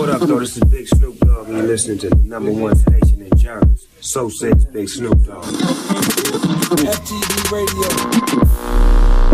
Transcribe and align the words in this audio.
What 0.00 0.08
up, 0.08 0.22
though? 0.22 0.40
This 0.40 0.56
is 0.56 0.64
Big 0.64 0.88
Snoop 0.88 1.18
Dogg, 1.18 1.48
and 1.48 1.58
you're 1.58 1.66
listening 1.66 1.98
to 1.98 2.08
the 2.08 2.16
number 2.16 2.50
one 2.50 2.74
station 2.74 3.20
in 3.20 3.36
Jarvis. 3.36 3.86
So 4.00 4.30
says 4.30 4.64
Big 4.64 4.88
Snoop 4.88 5.22
Dogg. 5.26 5.44
FTV 6.80 7.52
Radio. 7.52 7.88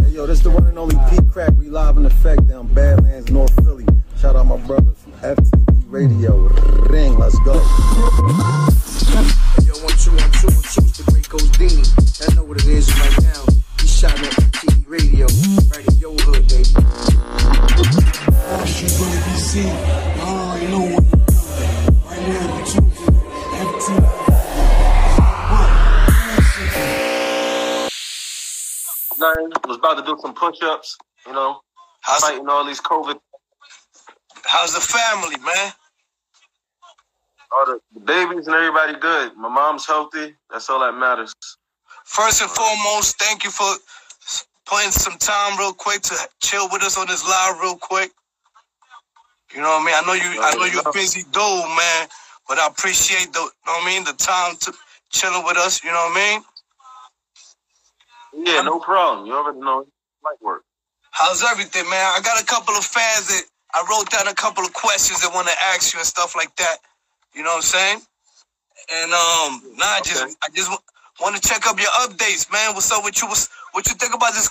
Hey, 0.03 0.11
yo, 0.17 0.27
this 0.27 0.39
is 0.39 0.43
the 0.43 0.51
one 0.51 0.67
and 0.67 0.77
only 0.77 0.97
Pete 1.09 1.31
Crack. 1.31 1.53
We 1.57 1.69
live 1.71 1.99
in 1.99 2.05
effect 2.05 2.49
down 2.49 2.67
Badlands, 2.75 3.31
North 3.31 3.55
Philly. 3.65 3.87
Shout 4.19 4.35
out 4.35 4.47
my 4.47 4.57
brothers 4.57 4.99
from 4.99 5.13
FTV 5.13 5.85
Radio. 5.87 6.35
Ring, 6.91 7.17
let's 7.17 7.39
go. 7.45 7.55
Yo, 7.55 7.61
one, 9.87 9.95
two, 10.03 10.11
one, 10.19 10.33
two, 10.35 10.51
one, 10.51 10.67
two, 10.67 10.83
it's 10.83 10.99
the 10.99 11.05
great 11.13 11.29
Godini. 11.29 12.29
I 12.29 12.35
know 12.35 12.43
what 12.43 12.59
it 12.59 12.67
is 12.67 12.91
right 12.99 13.23
now. 13.23 13.45
He 13.81 13.87
shot 13.87 14.19
at 14.19 14.33
FTV 14.33 14.83
Radio, 14.89 15.29
right 15.71 15.87
in 15.87 15.95
your 15.99 16.17
hood, 16.19 16.43
baby. 16.49 16.75
She 18.67 18.89
gonna 18.99 20.16
be. 20.67 20.73
I 20.73 20.77
know 20.77 20.81
what 20.95 21.01
you're 21.01 21.21
doing. 21.61 22.03
Right 22.07 22.29
now, 22.29 22.59
you 22.59 22.65
tuned 22.67 22.93
to 22.97 23.03
FTV. 23.63 24.17
Nothing. 29.19 29.51
Was 29.69 29.79
about 29.79 29.97
to 29.99 30.05
do 30.05 30.17
some 30.21 30.35
push-ups. 30.35 30.97
You 31.27 31.33
know, 31.33 31.61
How's 32.03 32.21
fighting 32.23 32.49
all 32.49 32.65
these 32.65 32.81
COVID. 32.81 33.19
how's 34.45 34.75
the 34.75 34.81
family, 34.81 35.37
man? 35.45 35.73
All 37.53 37.67
the, 37.67 37.81
the 37.95 38.01
babies 38.01 38.47
and 38.47 38.57
everybody 38.57 38.95
good. 38.99 39.37
My 39.37 39.49
mom's 39.49 39.87
healthy. 39.87 40.35
That's 40.51 40.69
all 40.71 40.81
that 40.81 40.93
matters. 40.95 41.33
First 42.05 42.43
and 42.43 42.51
foremost, 42.51 43.19
thank 43.19 43.45
you 43.45 43.51
for 43.51 43.73
putting 44.67 44.91
some 44.93 45.19
time 45.19 45.59
real 45.59 45.73
quick 45.73 46.03
to 46.03 46.17
chill 46.43 46.69
with 46.71 46.83
us 46.83 46.99
on 46.99 47.07
this 47.09 47.25
live 47.29 47.61
real 47.61 47.77
quick. 47.77 48.13
You 49.55 49.63
know 49.63 49.69
what 49.79 49.83
I 49.83 49.87
mean? 49.87 49.95
I 49.97 50.03
know 50.07 50.15
you 50.15 50.43
I 50.43 50.55
know 50.57 50.67
you're 50.67 50.93
busy 50.93 51.23
dude, 51.23 51.35
man, 51.35 52.09
but 52.49 52.59
I 52.59 52.69
appreciate 52.69 53.33
the 53.33 53.41
you 53.41 53.51
know 53.67 53.73
what 53.75 53.85
I 53.85 53.87
mean, 53.87 54.05
the 54.05 54.13
time 54.15 54.57
to 54.63 54.73
chilling 55.11 55.45
with 55.45 55.57
us, 55.59 55.85
you 55.85 55.91
know 55.91 56.09
what 56.11 56.19
I 56.19 56.33
mean? 56.33 56.43
Yeah, 58.47 58.63
no 58.63 58.81
problem. 58.81 59.27
You 59.27 59.35
already 59.35 59.61
know. 59.61 59.87
Light 60.25 60.43
work. 60.43 60.65
How's 61.13 61.45
everything, 61.45 61.85
man? 61.91 62.05
I 62.17 62.21
got 62.23 62.41
a 62.43 62.47
couple 62.47 62.75
of 62.77 62.85
fans 62.85 63.29
that 63.29 63.43
I 63.75 63.87
wrote 63.91 64.11
down 64.11 64.29
a 64.29 64.35
couple 64.35 64.65
of 64.65 64.73
questions 64.75 65.21
that 65.23 65.35
want 65.35 65.49
to 65.49 65.55
ask 65.75 65.95
you 65.95 66.01
and 66.01 66.07
stuff 66.07 66.37
like 66.37 66.55
that. 66.57 66.79
You 67.35 67.43
know 67.43 67.51
what 67.51 67.57
I'm 67.57 67.63
saying? 67.63 68.01
And 68.95 69.13
um, 69.13 69.77
nah, 69.77 69.87
I 69.87 70.01
just 70.05 70.23
Okay. 70.25 70.35
I 70.43 70.49
just 70.55 70.71
want 71.21 71.37
to 71.37 71.43
check 71.49 71.67
up 71.67 71.79
your 71.81 71.91
updates, 72.07 72.53
man. 72.53 72.75
What's 72.75 72.93
up 72.93 73.05
with 73.05 73.21
you? 73.23 73.29
What's, 73.29 73.49
what 73.73 73.87
you 73.89 73.95
think 73.95 74.15
about 74.15 74.35
this? 74.35 74.51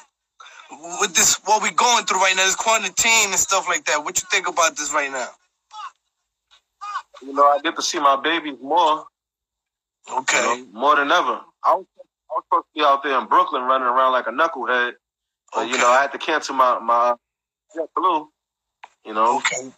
With 1.02 1.16
this, 1.16 1.40
what 1.46 1.64
we 1.64 1.72
going 1.72 2.06
through 2.06 2.20
right 2.20 2.36
now, 2.36 2.46
this 2.46 2.56
quarantine 2.56 3.30
and 3.32 3.36
stuff 3.40 3.68
like 3.68 3.86
that. 3.86 4.04
What 4.06 4.22
you 4.22 4.28
think 4.32 4.48
about 4.50 4.78
this 4.78 4.94
right 4.94 5.12
now? 5.12 5.30
You 7.22 7.34
know, 7.34 7.44
I 7.46 7.60
get 7.64 7.76
to 7.78 7.84
see 7.84 8.00
my 8.00 8.22
babies 8.22 8.58
more. 8.62 9.06
you 10.10 10.18
Okay, 10.20 10.42
know, 10.42 10.68
more 10.74 10.96
than 10.98 11.12
ever. 11.12 11.42
I 11.64 11.76
was, 11.76 11.86
I 11.98 12.36
was 12.36 12.44
supposed 12.50 12.66
to 12.74 12.80
be 12.80 12.86
out 12.86 13.04
there 13.04 13.20
in 13.20 13.28
Brooklyn 13.28 13.64
running 13.64 13.88
around 13.88 14.14
like 14.14 14.28
a 14.28 14.32
knucklehead, 14.32 14.94
but 15.54 15.70
you 15.70 15.78
know, 15.78 15.90
I 15.90 16.02
had 16.02 16.14
to 16.14 16.20
cancel 16.20 16.56
my 16.56 16.80
my 16.80 17.12
uh, 17.12 17.16
JetBlue. 17.78 18.28
You 19.06 19.14
know, 19.16 19.38
okay, 19.40 19.72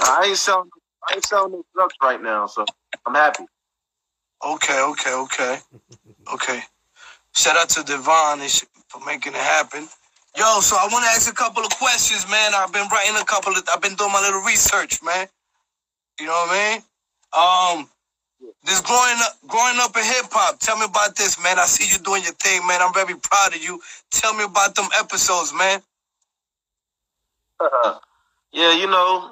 I 0.00 0.26
ain't 0.28 0.38
selling. 0.38 0.70
I 1.10 1.14
ain't 1.16 1.24
selling 1.26 1.52
no 1.52 1.64
drugs 1.74 1.94
right 2.02 2.22
now, 2.22 2.46
so 2.46 2.66
I'm 3.06 3.14
happy. 3.14 3.44
okay, 4.44 4.80
okay, 4.82 5.14
okay, 5.14 5.58
okay. 6.34 6.60
Shout 7.34 7.56
out 7.56 7.70
to 7.70 7.84
Devon 7.84 8.40
for 8.88 9.04
making 9.06 9.34
it 9.34 9.38
happen. 9.40 9.88
Yo, 10.36 10.60
so 10.60 10.76
I 10.76 10.86
want 10.92 11.02
to 11.04 11.10
ask 11.10 11.30
a 11.30 11.34
couple 11.34 11.64
of 11.64 11.70
questions, 11.70 12.28
man. 12.30 12.52
I've 12.54 12.70
been 12.70 12.86
writing 12.88 13.16
a 13.16 13.24
couple 13.24 13.54
of, 13.54 13.66
I've 13.72 13.80
been 13.80 13.94
doing 13.94 14.12
my 14.12 14.20
little 14.20 14.42
research, 14.42 15.02
man. 15.02 15.26
You 16.20 16.26
know 16.26 16.32
what 16.32 16.50
I 16.50 16.72
mean? 16.74 17.80
Um, 17.80 17.88
this 18.62 18.82
growing 18.82 19.16
up, 19.20 19.38
growing 19.46 19.78
up 19.80 19.96
in 19.96 20.04
hip 20.04 20.26
hop. 20.30 20.58
Tell 20.60 20.76
me 20.76 20.84
about 20.84 21.16
this, 21.16 21.42
man. 21.42 21.58
I 21.58 21.64
see 21.64 21.90
you 21.90 21.98
doing 22.04 22.22
your 22.22 22.34
thing, 22.34 22.66
man. 22.66 22.82
I'm 22.82 22.92
very 22.92 23.14
proud 23.16 23.54
of 23.54 23.62
you. 23.62 23.80
Tell 24.10 24.34
me 24.34 24.44
about 24.44 24.74
them 24.74 24.88
episodes, 24.98 25.54
man. 25.54 25.80
yeah, 28.52 28.76
you 28.76 28.86
know, 28.86 29.30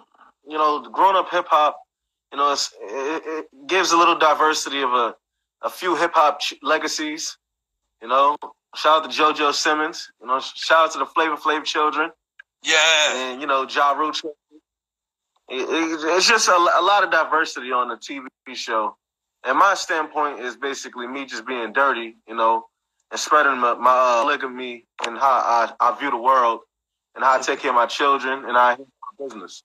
you 0.48 0.56
know, 0.56 0.88
growing 0.90 1.16
up 1.16 1.30
hip 1.30 1.46
hop, 1.48 1.80
you 2.32 2.38
know, 2.38 2.52
it, 2.52 3.22
it 3.26 3.46
gives 3.66 3.92
a 3.92 3.96
little 3.98 4.18
diversity 4.18 4.80
of 4.80 4.90
a 4.94 5.14
a 5.60 5.70
few 5.70 5.96
hip 5.96 6.12
hop 6.14 6.40
ch- 6.40 6.54
legacies. 6.62 7.36
You 8.00 8.08
know, 8.08 8.36
shout 8.74 9.04
out 9.04 9.10
to 9.10 9.16
JoJo 9.16 9.52
Simmons. 9.52 10.10
You 10.20 10.26
know, 10.26 10.40
shout 10.40 10.86
out 10.86 10.92
to 10.92 10.98
the 10.98 11.06
Flavor 11.06 11.36
Flav 11.36 11.64
children. 11.64 12.10
Yeah, 12.62 13.14
and 13.14 13.40
you 13.40 13.46
know 13.46 13.66
Ja 13.68 13.92
Rule. 13.92 14.12
It, 15.48 15.56
it, 15.56 16.16
it's 16.16 16.26
just 16.26 16.48
a, 16.48 16.52
a 16.52 16.82
lot 16.82 17.04
of 17.04 17.10
diversity 17.10 17.70
on 17.70 17.88
the 17.88 17.96
TV 17.96 18.26
show, 18.54 18.96
and 19.44 19.58
my 19.58 19.74
standpoint 19.74 20.40
is 20.40 20.56
basically 20.56 21.06
me 21.06 21.26
just 21.26 21.46
being 21.46 21.72
dirty, 21.72 22.16
you 22.26 22.34
know, 22.34 22.64
and 23.10 23.20
spreading 23.20 23.58
my, 23.58 23.74
my 23.74 23.90
uh, 23.90 24.22
polygamy 24.22 24.86
and 25.06 25.18
how 25.18 25.28
I, 25.28 25.72
I 25.80 25.98
view 25.98 26.10
the 26.10 26.16
world, 26.16 26.60
and 27.14 27.22
how 27.22 27.38
I 27.38 27.40
take 27.40 27.60
care 27.60 27.70
of 27.70 27.74
my 27.74 27.86
children, 27.86 28.44
and 28.46 28.56
I 28.56 28.70
handle 28.70 28.88
my 29.18 29.26
business. 29.26 29.62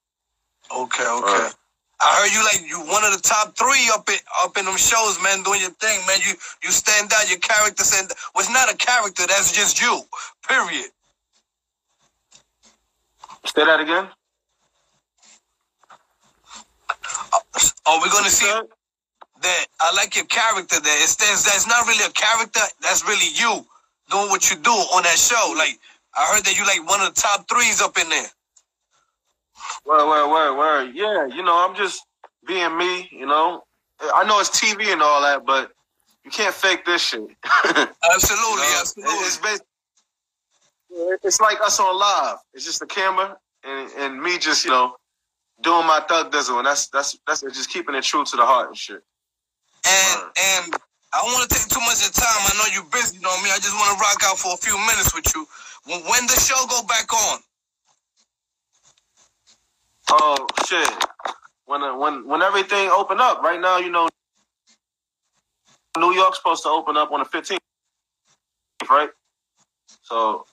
okay, 0.72 1.03
okay. 1.03 1.08
Alright. 1.08 1.56
I 2.02 2.16
heard 2.22 2.32
you 2.34 2.44
like 2.46 2.70
you 2.70 2.80
one 2.92 3.04
of 3.04 3.12
the 3.12 3.22
top 3.22 3.58
three 3.58 3.90
up 3.94 4.08
in 4.10 4.18
up 4.44 4.58
in 4.58 4.66
them 4.66 4.78
shows, 4.78 5.22
man, 5.24 5.44
doing 5.44 5.62
your 5.62 5.72
thing, 5.72 6.00
man. 6.08 6.20
You 6.26 6.34
you 6.64 6.72
stand 6.72 7.12
out. 7.14 7.30
Your 7.30 7.40
character 7.40 7.84
stand. 7.84 8.10
Well, 8.36 8.46
not 8.52 8.74
a 8.74 8.78
character. 8.78 9.28
That's 9.28 9.52
just 9.52 9.82
you. 9.82 10.02
Period. 10.48 10.88
Say 13.46 13.66
that 13.66 13.80
again. 13.82 14.08
Are 17.86 18.02
we 18.02 18.09
gonna 18.09 18.30
see 18.30 18.48
that? 19.42 19.66
I 19.82 19.94
like 19.96 20.16
your 20.16 20.26
character. 20.26 20.80
There, 20.80 21.04
it 21.04 21.09
stands. 21.09 21.46
That's 21.46 21.68
not 21.68 21.88
really 21.88 22.06
a 22.06 22.12
character. 22.12 22.62
That's 22.82 23.04
really 23.08 23.32
you 23.36 23.66
doing 24.09 24.30
what 24.30 24.50
you 24.52 24.58
do 24.58 24.72
on 24.72 25.04
that 25.04 25.18
show. 25.18 25.54
Like 25.58 25.80
I 26.18 26.34
heard 26.34 26.46
that 26.46 26.58
you 26.58 26.66
like 26.66 26.88
one 26.90 27.02
of 27.02 27.14
the 27.16 27.22
top 27.22 27.50
threes 27.50 27.82
up 27.82 27.98
in 27.98 28.09
there. 28.09 28.28
Word, 29.85 30.07
word, 30.07 30.29
word, 30.31 30.57
word. 30.57 30.91
Yeah, 30.95 31.28
you 31.28 31.44
know, 31.44 31.67
I'm 31.67 31.75
just 31.75 32.06
being 32.47 32.78
me. 32.78 33.09
You 33.12 33.25
know, 33.25 33.63
I 34.13 34.23
know 34.25 34.40
it's 34.40 34.50
TV 34.50 34.91
and 34.91 35.01
all 35.01 35.22
that, 35.22 35.45
but 35.45 35.72
you 36.23 36.31
can't 36.31 36.53
fake 36.53 36.85
this 36.85 37.01
shit. 37.01 37.22
Absolutely, 37.66 37.88
You 38.06 38.57
know, 38.57 38.78
absolutely. 38.81 39.25
It's, 39.25 39.38
bas- 39.38 39.62
it's 41.23 41.41
like 41.41 41.59
us 41.62 41.79
on 41.79 41.97
live. 41.97 42.38
It's 42.53 42.66
just 42.66 42.79
the 42.79 42.85
camera 42.85 43.38
and, 43.63 43.91
and 43.97 44.22
me 44.22 44.38
just, 44.38 44.66
you 44.66 44.72
know, 44.72 44.95
doing 45.62 45.85
my 45.88 46.01
thug 46.07 46.31
dizzle. 46.31 46.57
And 46.57 46.66
that's 46.67 46.88
that's 46.88 47.17
that's 47.28 47.41
just 47.41 47.69
keeping 47.69 47.96
it 47.96 48.03
true 48.03 48.23
to 48.25 48.35
the 48.38 48.46
heart 48.46 48.69
and 48.69 48.78
shit. 48.78 49.01
And 49.85 50.22
and 50.22 50.75
I 51.13 51.22
don't 51.22 51.34
want 51.34 51.50
to 51.50 51.56
take 51.56 51.67
too 51.69 51.79
much 51.81 52.06
of 52.06 52.13
your 52.13 52.17
time. 52.17 52.41
I 52.46 52.53
know 52.57 52.73
you're 52.73 52.91
busy, 52.91 53.17
you 53.17 53.22
know 53.22 53.35
me. 53.41 53.50
I 53.51 53.57
just 53.57 53.73
want 53.73 53.97
to 53.97 54.01
rock 54.01 54.22
out 54.25 54.38
for 54.38 54.53
a 54.53 54.57
few 54.57 54.78
minutes 54.78 55.13
with 55.16 55.25
you. 55.35 55.47
When, 55.85 56.01
when 56.06 56.28
the 56.28 56.38
show 56.38 56.59
go 56.69 56.84
back 56.88 57.11
on? 57.13 57.40
Oh 60.12 60.47
shit. 60.68 60.90
When 61.66 61.84
uh, 61.84 61.97
when 61.97 62.28
when 62.28 62.42
everything 62.44 62.90
open 62.92 63.20
up, 63.22 63.42
right 63.44 63.62
now, 63.62 63.78
you 63.80 63.92
know 63.92 64.09
New 65.97 66.14
York's 66.14 66.38
supposed 66.38 66.64
to 66.64 66.70
open 66.70 66.97
up 66.97 67.12
on 67.12 67.20
the 67.20 67.25
15th, 67.25 67.59
right? 68.90 69.09
So 70.03 70.46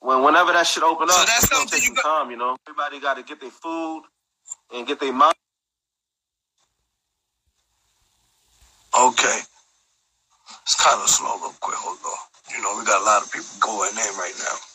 when 0.00 0.22
whenever 0.24 0.52
that 0.52 0.66
shit 0.66 0.82
open 0.84 1.08
up, 1.10 1.16
So 1.16 1.24
that's 1.26 1.48
gonna 1.48 1.60
something 1.62 1.78
take 1.80 1.82
you 1.82 1.86
some 1.88 1.96
got- 1.96 2.04
time, 2.22 2.30
you 2.32 2.36
know. 2.38 2.56
Everybody 2.68 3.00
got 3.00 3.14
to 3.16 3.24
get 3.24 3.40
their 3.40 3.50
food 3.50 4.04
and 4.74 4.86
get 4.86 5.00
their 5.00 5.12
mind. 5.12 5.34
Okay. 8.98 9.40
It's 10.62 10.76
kind 10.76 11.00
of 11.02 11.08
slow 11.10 11.36
real 11.40 11.54
quick. 11.60 11.76
Hold 11.78 11.98
on. 12.04 12.56
You 12.56 12.62
know, 12.62 12.78
we 12.78 12.86
got 12.86 13.02
a 13.02 13.04
lot 13.04 13.22
of 13.24 13.32
people 13.32 13.48
going 13.60 13.90
in 13.92 14.14
right 14.18 14.34
now. 14.38 14.67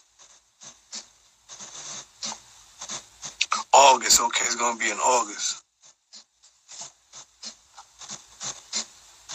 August. 3.83 4.21
Okay, 4.21 4.45
it's 4.45 4.55
to 4.77 4.79
be 4.79 4.91
in 4.91 4.97
August. 4.97 5.63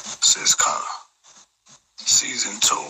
It's 0.08 0.46
season 2.12 2.60
two. 2.60 2.84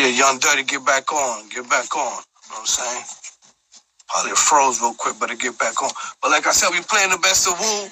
Yeah, 0.00 0.08
Young 0.08 0.38
Dirty, 0.38 0.64
get 0.64 0.86
back 0.86 1.12
on. 1.12 1.48
Get 1.50 1.68
back 1.70 1.94
on. 1.96 2.02
You 2.02 2.50
know 2.50 2.56
what 2.56 2.60
I'm 2.60 2.66
saying? 2.66 3.04
Probably 4.08 4.32
froze 4.32 4.80
real 4.80 4.94
quick, 4.94 5.16
but 5.20 5.28
to 5.30 5.36
get 5.36 5.58
back 5.58 5.82
on. 5.82 5.90
But 6.22 6.30
like 6.32 6.46
I 6.46 6.52
said, 6.52 6.70
we 6.72 6.80
playing 6.82 7.10
the 7.10 7.18
best 7.18 7.48
of 7.48 7.58
Wu, 7.60 7.88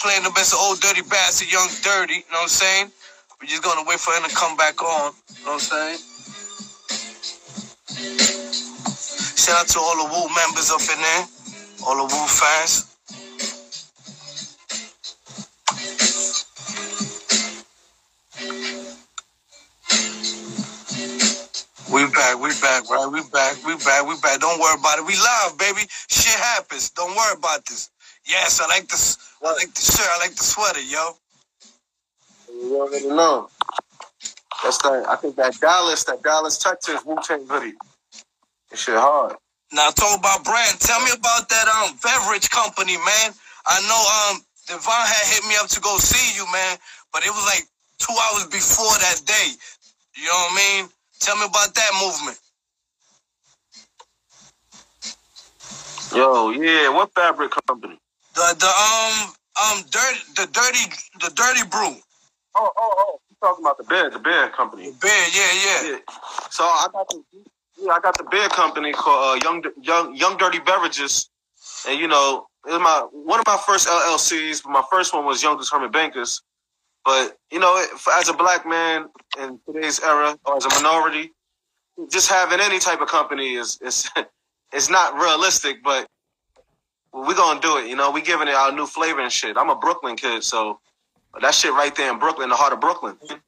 playing 0.00 0.24
the 0.24 0.30
best 0.30 0.54
of 0.54 0.60
Old 0.60 0.80
Dirty 0.80 1.02
Bastard, 1.02 1.52
Young 1.52 1.68
Dirty. 1.82 2.14
You 2.14 2.32
know 2.32 2.38
what 2.38 2.42
I'm 2.44 2.48
saying? 2.48 2.92
We're 3.40 3.48
just 3.48 3.62
gonna 3.62 3.84
wait 3.86 4.00
for 4.00 4.12
him 4.14 4.24
to 4.28 4.34
come 4.34 4.56
back 4.56 4.82
on. 4.82 5.12
You 5.38 5.44
know 5.46 5.52
what 5.52 5.54
I'm 5.54 5.60
saying? 5.60 5.98
Shout 9.36 9.60
out 9.60 9.68
to 9.68 9.78
all 9.78 9.96
the 9.96 10.12
Wu 10.12 10.28
members 10.34 10.70
up 10.70 10.80
in 10.82 11.00
there, 11.00 11.26
all 11.86 11.96
the 11.96 12.14
Wu 12.14 12.26
fans. 12.26 12.86
we 21.92 22.06
back, 22.12 22.38
we 22.40 22.50
back, 22.60 22.90
right? 22.90 23.08
We 23.10 23.20
back, 23.32 23.56
we 23.66 23.76
back, 23.76 24.06
we 24.06 24.14
back. 24.20 24.40
Don't 24.40 24.60
worry 24.60 24.78
about 24.78 24.98
it. 24.98 25.06
We 25.06 25.14
live, 25.14 25.58
baby. 25.58 25.82
Shit 26.08 26.38
happens. 26.38 26.90
Don't 26.90 27.16
worry 27.16 27.36
about 27.36 27.64
this. 27.66 27.90
Yes, 28.26 28.60
I 28.60 28.66
like 28.66 28.88
this. 28.88 29.16
I 29.42 29.52
like 29.52 29.72
the 29.74 29.80
shirt. 29.80 30.06
I 30.12 30.18
like 30.18 30.34
the 30.34 30.44
sweater, 30.44 30.82
yo. 30.82 31.16
You 32.58 32.80
already 32.80 33.08
know. 33.08 33.48
That's 34.64 34.78
that. 34.82 35.06
I 35.08 35.16
think 35.16 35.36
that 35.36 35.58
Dallas, 35.60 36.04
that 36.04 36.22
Dallas, 36.22 36.58
Texas 36.58 37.04
Wu 37.04 37.16
Tang 37.22 37.46
hoodie. 37.48 37.74
It's 38.72 38.82
shit 38.82 38.96
hard. 38.96 39.36
Now 39.72 39.90
talk 39.90 40.18
about 40.18 40.44
brand. 40.44 40.80
Tell 40.80 41.00
me 41.04 41.10
about 41.16 41.48
that 41.48 41.68
um 41.68 41.96
beverage 42.02 42.50
company, 42.50 42.96
man. 42.96 43.32
I 43.66 43.80
know 43.88 44.00
um 44.34 44.42
Devon 44.68 45.06
had 45.06 45.26
hit 45.34 45.44
me 45.48 45.56
up 45.60 45.68
to 45.70 45.80
go 45.80 45.98
see 45.98 46.36
you, 46.36 46.44
man, 46.52 46.78
but 47.12 47.24
it 47.24 47.30
was 47.30 47.44
like 47.46 47.64
two 47.98 48.14
hours 48.14 48.46
before 48.48 48.92
that 49.00 49.22
day. 49.26 49.52
You 50.16 50.24
know 50.24 50.34
what 50.34 50.52
I 50.52 50.56
mean? 50.82 50.90
Tell 51.20 51.36
me 51.36 51.46
about 51.46 51.74
that 51.74 51.92
movement. 52.02 52.38
Yo, 56.14 56.50
yeah. 56.50 56.88
What 56.90 57.12
fabric 57.14 57.52
company? 57.68 57.98
The 58.34 58.56
the 58.58 58.66
um 58.68 59.34
um 59.62 59.84
dirty 59.90 60.20
the 60.36 60.46
dirty 60.52 60.84
the 61.20 61.32
dirty 61.34 61.68
brew. 61.68 61.96
Oh, 62.58 62.72
oh, 62.76 62.94
oh. 62.98 63.20
You 63.30 63.36
talking 63.40 63.64
about 63.64 63.78
the 63.78 63.84
beer, 63.84 64.10
the 64.10 64.18
beer 64.18 64.48
company? 64.50 64.92
Beer, 65.00 65.10
yeah, 65.32 65.52
yeah. 65.64 65.90
Yeah. 65.90 65.98
So 66.50 66.64
I 66.64 66.88
got 66.92 67.08
the 67.08 67.22
yeah, 67.80 67.92
I 67.92 68.00
got 68.00 68.18
the 68.18 68.24
beer 68.24 68.48
company 68.48 68.92
called 68.92 69.38
uh, 69.38 69.48
Young 69.48 69.62
Young 69.80 70.16
Young 70.16 70.36
Dirty 70.36 70.58
Beverages, 70.58 71.30
and 71.88 71.98
you 72.00 72.08
know 72.08 72.46
it 72.66 72.72
was 72.72 72.80
my 72.80 73.06
one 73.12 73.38
of 73.38 73.46
my 73.46 73.58
first 73.64 73.86
LLCs. 73.86 74.64
But 74.64 74.70
my 74.70 74.82
first 74.90 75.14
one 75.14 75.24
was 75.24 75.42
Young 75.42 75.56
Determined 75.56 75.92
Bankers. 75.92 76.42
But 77.04 77.38
you 77.52 77.60
know, 77.60 77.84
as 78.14 78.28
a 78.28 78.32
black 78.34 78.66
man 78.66 79.06
in 79.40 79.60
today's 79.66 80.00
era, 80.00 80.36
or 80.44 80.56
as 80.56 80.64
a 80.64 80.68
minority, 80.70 81.30
just 82.10 82.28
having 82.28 82.58
any 82.60 82.80
type 82.80 83.00
of 83.00 83.08
company 83.08 83.54
is 83.54 83.78
is 83.80 84.10
is 84.74 84.90
not 84.90 85.14
realistic. 85.14 85.84
But 85.84 86.08
we're 87.12 87.34
gonna 87.34 87.60
do 87.60 87.78
it. 87.78 87.86
You 87.86 87.94
know, 87.94 88.10
we 88.10 88.20
giving 88.20 88.48
it 88.48 88.54
our 88.54 88.72
new 88.72 88.86
flavor 88.86 89.20
and 89.20 89.30
shit. 89.30 89.56
I'm 89.56 89.70
a 89.70 89.76
Brooklyn 89.76 90.16
kid, 90.16 90.42
so 90.42 90.80
that 91.42 91.54
shit 91.54 91.72
right 91.72 91.94
there 91.94 92.12
in 92.12 92.18
Brooklyn, 92.18 92.48
the 92.50 92.56
heart 92.56 92.72
of 92.72 92.80
Brooklyn. 92.80 93.16
Okay. 93.22 93.40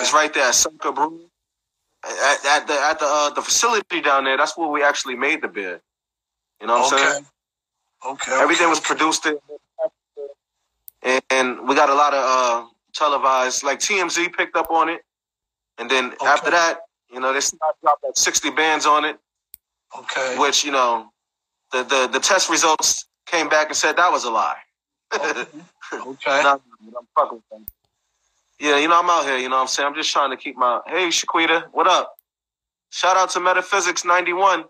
It's 0.00 0.12
right 0.14 0.32
there 0.34 0.48
at 0.48 0.54
Sucker 0.54 0.92
Brew. 0.92 1.20
At, 2.04 2.46
at 2.46 2.66
the 2.66 2.74
at 2.74 2.98
the 2.98 3.06
uh, 3.06 3.30
the 3.30 3.42
facility 3.42 4.00
down 4.00 4.24
there, 4.24 4.36
that's 4.36 4.56
where 4.58 4.68
we 4.68 4.82
actually 4.82 5.16
made 5.16 5.42
the 5.42 5.48
beer. 5.48 5.80
You 6.60 6.66
know 6.68 6.80
what 6.80 6.92
I'm 6.94 6.98
saying? 6.98 7.26
Okay. 8.06 8.32
Everything 8.40 8.64
okay, 8.66 8.70
was 8.70 8.80
produced 8.80 9.24
there, 9.24 9.36
and, 11.02 11.22
and 11.30 11.68
we 11.68 11.74
got 11.74 11.90
a 11.90 11.94
lot 11.94 12.14
of 12.14 12.24
uh, 12.24 12.68
televised. 12.94 13.64
Like 13.64 13.80
TMZ 13.80 14.34
picked 14.36 14.56
up 14.56 14.70
on 14.70 14.88
it, 14.88 15.02
and 15.78 15.90
then 15.90 16.12
Okay. 16.14 16.26
after 16.26 16.50
that, 16.50 16.80
you 17.12 17.20
know, 17.20 17.32
they 17.32 17.40
dropped 17.82 18.04
like 18.04 18.16
60 18.16 18.50
bands 18.52 18.86
on 18.86 19.04
it, 19.04 19.18
Okay. 19.98 20.38
which 20.38 20.64
you 20.64 20.72
know, 20.72 21.10
the 21.72 21.82
the 21.84 22.08
the 22.12 22.20
test 22.20 22.50
results 22.50 23.06
came 23.26 23.48
back 23.48 23.68
and 23.68 23.76
said 23.76 23.96
that 23.96 24.12
was 24.12 24.24
a 24.24 24.30
lie. 24.30 24.58
Okay. 25.94 26.42
No, 26.42 26.60
I'm 26.98 27.06
fucking 27.16 27.38
with 27.38 27.48
them. 27.50 27.66
Yeah, 28.60 28.78
you 28.78 28.88
know, 28.88 28.98
I'm 29.00 29.10
out 29.10 29.24
here, 29.24 29.38
you 29.38 29.48
know 29.48 29.56
what 29.56 29.62
I'm 29.62 29.68
saying? 29.68 29.88
I'm 29.88 29.94
just 29.94 30.12
trying 30.12 30.30
to 30.30 30.36
keep 30.36 30.56
my 30.56 30.80
hey 30.86 31.08
Shaquita, 31.08 31.64
what 31.72 31.88
up? 31.88 32.14
Shout 32.90 33.16
out 33.16 33.30
to 33.30 33.40
Metaphysics 33.40 34.04
91. 34.04 34.64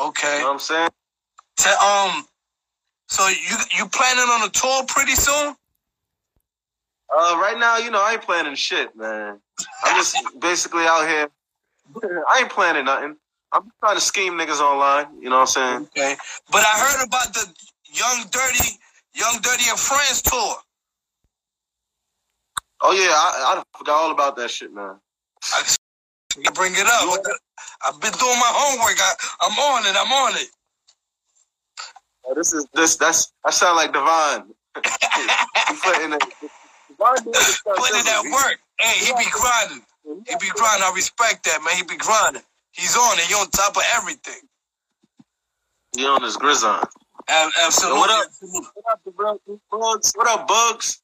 Okay. 0.00 0.34
You 0.36 0.40
know 0.40 0.46
what 0.46 0.52
I'm 0.54 0.58
saying? 0.58 0.90
Te- 1.58 1.70
um. 1.70 2.26
So 3.08 3.26
you 3.28 3.56
you 3.78 3.86
planning 3.88 4.24
on 4.24 4.48
a 4.48 4.50
tour 4.50 4.84
pretty 4.86 5.14
soon? 5.14 5.54
Uh 7.16 7.38
right 7.40 7.56
now, 7.58 7.78
you 7.78 7.90
know, 7.90 8.02
I 8.02 8.12
ain't 8.12 8.22
planning 8.22 8.54
shit, 8.54 8.94
man. 8.96 9.40
I'm 9.84 9.96
just 9.96 10.16
basically 10.40 10.84
out 10.84 11.08
here. 11.08 11.28
I 12.28 12.40
ain't 12.40 12.50
planning 12.50 12.84
nothing. 12.86 13.16
I'm 13.52 13.70
trying 13.80 13.96
to 13.96 14.00
scheme 14.00 14.34
niggas 14.34 14.60
online, 14.60 15.06
you 15.20 15.28
know 15.30 15.38
what 15.40 15.56
I'm 15.58 15.86
saying? 15.86 15.88
Okay. 15.96 16.16
But 16.52 16.62
I 16.64 16.78
heard 16.78 17.06
about 17.06 17.34
the 17.34 17.46
Young 17.92 18.24
Dirty, 18.30 18.78
Young 19.14 19.40
Dirty 19.42 19.64
and 19.70 19.78
Friends 19.78 20.22
tour. 20.22 20.56
Oh 22.82 22.92
yeah, 22.92 23.10
I, 23.12 23.58
I 23.58 23.78
forgot 23.78 24.00
all 24.02 24.12
about 24.12 24.36
that 24.36 24.50
shit, 24.50 24.72
man. 24.74 24.96
I 25.54 25.62
you 26.38 26.50
bring 26.52 26.72
it 26.74 26.86
up. 26.86 27.24
I've 27.86 28.00
been 28.00 28.12
doing 28.12 28.38
my 28.38 28.52
homework. 28.52 28.96
I, 28.98 29.14
I'm 29.42 29.58
on 29.58 29.86
it. 29.86 29.96
I'm 29.98 30.12
on 30.12 30.36
it. 30.36 30.48
Oh, 32.26 32.34
this 32.34 32.52
is 32.52 32.66
this 32.74 32.96
that's 32.96 33.32
I 33.44 33.50
sound 33.50 33.76
like 33.76 33.92
Divine. 33.92 34.44
Putting 35.82 36.14
it- 36.14 36.24
this 37.32 37.56
stuff 37.56 37.78
in 37.78 38.04
that 38.06 38.24
work. 38.32 38.58
Hey, 38.80 39.06
he 39.06 39.12
be 39.14 39.30
grinding. 39.32 39.84
He 40.28 40.34
be 40.40 40.50
grinding. 40.54 40.84
I 40.86 40.92
respect 40.94 41.44
that, 41.44 41.60
man. 41.64 41.76
He 41.76 41.82
be 41.84 41.96
grinding. 41.96 42.42
He's 42.72 42.96
on 42.96 43.18
it. 43.18 43.24
He 43.26 43.34
on 43.34 43.50
top 43.50 43.76
of 43.76 43.82
everything. 43.96 44.42
He 45.96 46.06
on 46.06 46.22
his 46.22 46.36
grizzon. 46.36 46.80
Ab- 47.30 47.52
Absolutely. 47.66 48.00
What 48.00 48.10
up? 48.10 48.32
What 48.74 48.84
up, 48.92 49.00
bro? 49.16 49.40
Bugs? 49.70 50.12
What 50.16 50.28
up, 50.28 50.48
Bugs? 50.48 51.02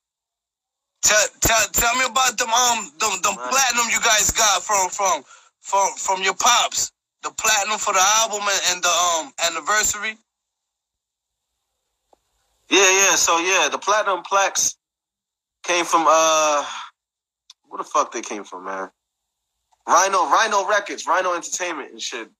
Tell, 1.02 1.26
tell, 1.40 1.66
tell 1.72 1.96
me 1.96 2.06
about 2.06 2.38
them 2.38 2.50
um 2.50 2.92
them, 2.98 3.12
them 3.22 3.36
Right. 3.36 3.50
platinum 3.50 3.86
you 3.90 4.00
guys 4.00 4.32
got 4.32 4.62
from 4.62 4.90
from 4.90 5.24
from 5.60 5.94
from 5.96 6.22
your 6.22 6.34
pops. 6.34 6.92
The 7.22 7.30
platinum 7.32 7.78
for 7.78 7.94
the 7.94 8.02
album 8.18 8.42
and, 8.42 8.62
and 8.70 8.82
the 8.84 8.88
um 8.88 9.32
anniversary. 9.48 10.18
Yeah, 12.70 12.90
yeah. 12.90 13.16
So 13.16 13.38
yeah, 13.38 13.68
the 13.70 13.78
platinum 13.78 14.22
plaques 14.24 14.76
came 15.64 15.84
from 15.84 16.06
uh, 16.08 16.66
where 17.68 17.78
the 17.78 17.84
fuck 17.84 18.12
they 18.12 18.22
came 18.22 18.44
from, 18.44 18.64
man? 18.64 18.90
Rhino, 19.88 20.28
Rhino 20.30 20.66
Records, 20.68 21.06
Rhino 21.06 21.34
Entertainment 21.34 21.92
and 21.92 22.02
shit. 22.02 22.30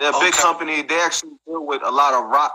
They're 0.00 0.10
a 0.10 0.20
big 0.20 0.34
company. 0.34 0.82
They 0.82 1.00
actually 1.00 1.32
deal 1.46 1.66
with 1.66 1.82
a 1.84 1.90
lot 1.90 2.14
of 2.14 2.26
rock, 2.30 2.54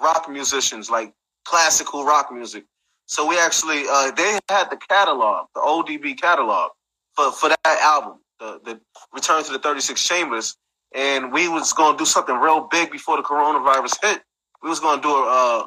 rock 0.00 0.28
musicians, 0.28 0.90
like 0.90 1.12
classical 1.44 2.04
rock 2.04 2.32
music. 2.32 2.64
So 3.06 3.26
we 3.26 3.38
actually, 3.38 3.84
uh, 3.88 4.10
they 4.10 4.38
had 4.48 4.68
the 4.70 4.78
catalog, 4.88 5.46
the 5.54 5.60
ODB 5.60 6.20
catalog 6.20 6.72
for 7.14 7.32
for 7.32 7.48
that 7.48 7.78
album, 7.80 8.18
the 8.40 8.60
the 8.64 8.80
Return 9.12 9.44
to 9.44 9.52
the 9.52 9.58
Thirty 9.58 9.80
Six 9.80 10.06
Chambers, 10.06 10.56
and 10.94 11.32
we 11.32 11.48
was 11.48 11.72
gonna 11.72 11.96
do 11.96 12.04
something 12.04 12.36
real 12.36 12.68
big 12.70 12.90
before 12.90 13.16
the 13.16 13.22
coronavirus 13.22 13.94
hit. 14.02 14.22
We 14.62 14.68
was 14.68 14.80
gonna 14.80 15.02
do 15.02 15.08
a 15.08 15.22
uh, 15.22 15.66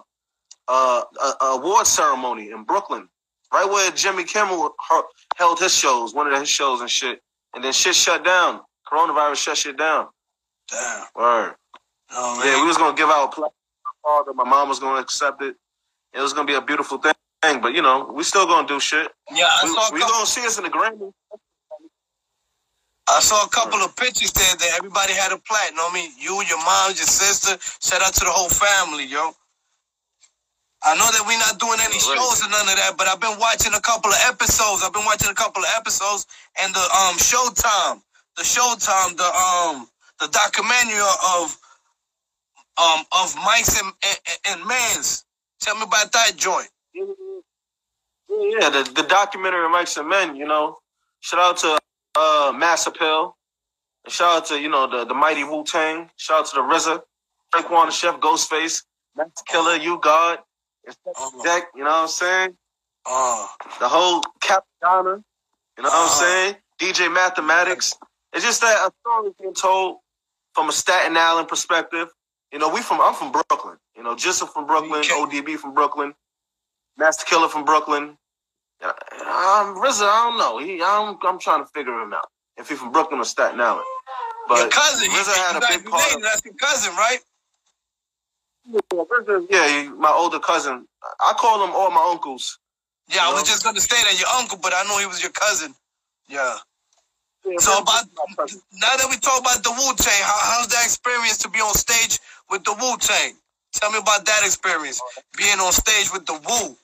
uh, 0.68 1.04
a, 1.22 1.46
a 1.46 1.48
award 1.56 1.88
ceremony 1.88 2.52
in 2.52 2.64
Brooklyn, 2.64 3.10
right 3.54 3.66
where 3.66 3.90
Jimmy 3.92 4.24
Kimmel 4.24 4.76
held 5.38 5.60
his 5.60 5.74
shows, 5.76 6.14
one 6.14 6.32
of 6.32 6.40
his 6.40 6.50
shows 6.50 6.82
and 6.82 6.90
shit. 6.90 7.22
And 7.56 7.64
then 7.64 7.74
shit 7.74 7.96
shut 7.96 8.24
down. 8.24 8.62
Coronavirus 8.92 9.38
shut 9.38 9.58
shit 9.58 9.78
down. 9.78 10.08
Damn. 10.70 11.06
Word. 11.16 11.56
Oh, 12.12 12.38
man. 12.38 12.48
Yeah, 12.48 12.62
we 12.62 12.68
was 12.68 12.78
gonna 12.78 12.96
give 12.96 13.10
out 13.10 13.36
a 13.36 13.50
father, 14.04 14.34
my 14.34 14.46
mom 14.46 14.70
was 14.70 14.80
gonna 14.80 15.02
accept 15.02 15.42
it. 15.44 15.56
It 16.14 16.22
was 16.22 16.34
gonna 16.34 16.48
be 16.48 16.56
a 16.56 16.62
beautiful 16.62 17.00
thing. 17.00 17.14
But 17.62 17.74
you 17.76 17.82
know, 17.84 18.12
we 18.14 18.24
still 18.24 18.48
gonna 18.48 18.68
do 18.68 18.80
shit. 18.80 19.12
yeah, 19.36 19.46
I 19.48 19.66
We, 19.66 19.74
saw 19.74 19.90
a 19.90 19.94
we 19.94 20.00
couple, 20.02 20.16
gonna 20.16 20.28
see 20.28 20.46
us 20.48 20.58
in 20.60 20.66
the 20.66 20.72
Grammy. 20.72 21.14
I 23.10 23.20
saw 23.22 23.46
a 23.46 23.50
couple 23.50 23.80
of 23.82 23.96
pictures 23.98 24.32
there 24.34 24.56
that 24.58 24.72
everybody 24.78 25.14
had 25.14 25.32
a 25.34 25.38
platinum. 25.40 25.86
I 25.90 25.94
mean, 25.94 26.12
you, 26.20 26.42
your 26.50 26.60
mom, 26.66 26.94
your 26.96 27.08
sister. 27.08 27.58
Shout 27.82 28.02
out 28.02 28.14
to 28.16 28.22
the 28.26 28.32
whole 28.32 28.50
family, 28.50 29.06
yo. 29.06 29.32
I 30.84 30.96
know 30.96 31.12
that 31.12 31.28
we're 31.28 31.40
not 31.44 31.60
doing 31.60 31.80
any 31.84 32.00
shows 32.00 32.40
or 32.40 32.50
none 32.50 32.70
of 32.72 32.78
that, 32.80 32.96
but 32.98 33.08
I've 33.08 33.20
been 33.20 33.36
watching 33.40 33.76
a 33.76 33.82
couple 33.82 34.12
of 34.12 34.20
episodes. 34.32 34.84
I've 34.84 34.94
been 34.94 35.06
watching 35.06 35.30
a 35.30 35.36
couple 35.36 35.64
of 35.64 35.70
episodes 35.76 36.26
and 36.64 36.74
the 36.74 36.80
um 36.80 37.20
Showtime, 37.20 38.00
the 38.40 38.44
Showtime, 38.48 39.18
the 39.20 39.28
um 39.28 39.90
the 40.24 40.30
documentary 40.32 41.04
of 41.36 41.59
um 42.82 43.06
of 43.22 43.36
mice 43.38 43.82
and 43.82 43.94
and, 44.04 44.20
and 44.60 44.68
Mans. 44.68 45.26
Tell 45.62 45.76
me 45.76 45.84
about 45.84 46.12
that 46.14 46.34
joint. 46.38 46.70
Yeah, 48.30 48.70
the, 48.70 48.90
the 48.96 49.04
documentary 49.08 49.66
of 49.66 49.72
Mics 49.72 49.98
and 49.98 50.08
Men, 50.10 50.36
you 50.36 50.46
know. 50.48 50.78
Shout 51.22 51.40
out 51.40 51.58
to 51.58 51.80
uh 52.20 52.54
Mass 52.56 52.88
Appeal. 52.88 53.36
And 54.06 54.14
shout 54.14 54.38
out 54.38 54.46
to, 54.48 54.60
you 54.60 54.70
know, 54.70 54.88
the, 54.90 55.06
the 55.06 55.14
mighty 55.14 55.44
Wu 55.44 55.64
Tang. 55.64 56.10
Shout 56.18 56.40
out 56.42 56.46
to 56.48 56.56
the 56.58 56.62
RZA, 56.62 57.02
Frank 57.52 57.70
Warner 57.70 57.92
Chef, 57.92 58.20
Ghostface, 58.20 58.84
Masta 59.16 59.44
Killa, 59.48 59.78
You 59.80 60.00
God, 60.02 60.40
and 60.88 60.96
Oh. 61.18 61.42
Deck, 61.44 61.66
you 61.76 61.84
know 61.84 61.90
what 61.92 62.02
I'm 62.04 62.08
saying? 62.08 62.58
Oh, 63.06 63.50
The 63.80 63.88
whole 63.90 64.22
Cappadonna, 64.42 65.24
you 65.78 65.84
know 65.84 65.90
what 65.90 65.94
I'm 65.94 66.06
Uh-huh. 66.06 66.08
saying? 66.08 66.56
DJ 66.80 67.14
Mathematics. 67.14 67.94
It's 68.34 68.46
just 68.46 68.62
that 68.62 68.88
a 68.88 68.92
story 69.02 69.32
being 69.42 69.54
told 69.54 69.98
from 70.54 70.70
a 70.70 70.72
Staten 70.72 71.18
Island 71.18 71.48
perspective. 71.50 72.10
You 72.52 72.60
know, 72.60 72.70
we 72.70 72.82
from 72.82 73.00
I'm 73.02 73.14
from 73.14 73.32
Brooklyn. 73.32 73.78
You 73.96 74.04
know, 74.04 74.16
GZA 74.16 74.52
from 74.52 74.66
Brooklyn. 74.66 75.02
ODB 75.04 75.58
from 75.58 75.74
Brooklyn, 75.74 76.14
Masta 76.98 77.26
Killa 77.26 77.48
from 77.50 77.66
Brooklyn. 77.66 78.18
Uh, 78.82 78.88
Um, 78.88 79.76
RZA, 79.76 80.04
I 80.08 80.30
don't 80.30 80.38
know. 80.38 80.58
He, 80.58 80.82
I'm, 80.82 81.18
I'm 81.24 81.38
trying 81.40 81.64
to 81.64 81.70
figure 81.74 81.94
him 82.02 82.14
out 82.14 82.30
if 82.58 82.70
he's 82.70 82.80
from 82.80 82.92
Brooklyn 82.92 83.20
or 83.20 83.26
Staten 83.26 83.60
Island. 83.60 83.86
But 84.48 84.60
your 84.60 84.70
cousin. 84.70 85.10
RZA 85.10 85.36
had 85.36 85.56
a 85.64 85.68
big 85.68 85.86
part. 85.90 86.16
Of, 86.16 86.22
That's 86.24 86.44
your 86.46 86.54
cousin, 86.56 86.96
right? 86.96 87.20
yeah, 89.50 89.84
he, 89.84 89.90
my 89.90 90.12
older 90.12 90.40
cousin. 90.40 90.88
I 91.22 91.34
call 91.38 91.60
them 91.66 91.72
all 91.76 91.90
my 91.92 92.08
uncles. 92.12 92.58
Yeah, 93.10 93.22
I 93.28 93.34
was 93.34 93.44
No. 93.44 93.46
just 93.52 93.64
gonna 93.64 93.80
say 93.82 93.96
that 94.04 94.20
your 94.20 94.30
uncle, 94.40 94.58
but 94.62 94.74
I 94.76 94.84
know 94.84 94.98
he 95.00 95.06
was 95.08 95.22
your 95.22 95.32
cousin. 95.32 95.74
Yeah. 96.28 96.58
So 97.58 97.80
about 97.80 98.06
now 98.74 98.98
that 98.98 99.08
we 99.10 99.18
talk 99.18 99.42
about 99.42 99.64
the 99.64 99.72
Wu 99.72 99.96
Tang, 99.98 100.24
how, 100.24 100.40
how's 100.42 100.68
that 100.70 100.84
experience 100.86 101.38
to 101.40 101.50
be 101.50 101.60
on 101.60 101.74
stage 101.74 102.20
with 102.50 102.64
the 102.64 102.74
Wu 102.80 102.98
Tang? 103.00 103.34
Tell 103.74 103.92
me 103.92 104.00
about 104.00 104.26
that 104.26 104.42
experience, 104.46 105.02
being 105.38 105.60
on 105.60 105.72
stage 105.72 106.12
with 106.14 106.26
the 106.26 106.34
Wu. 106.34 106.78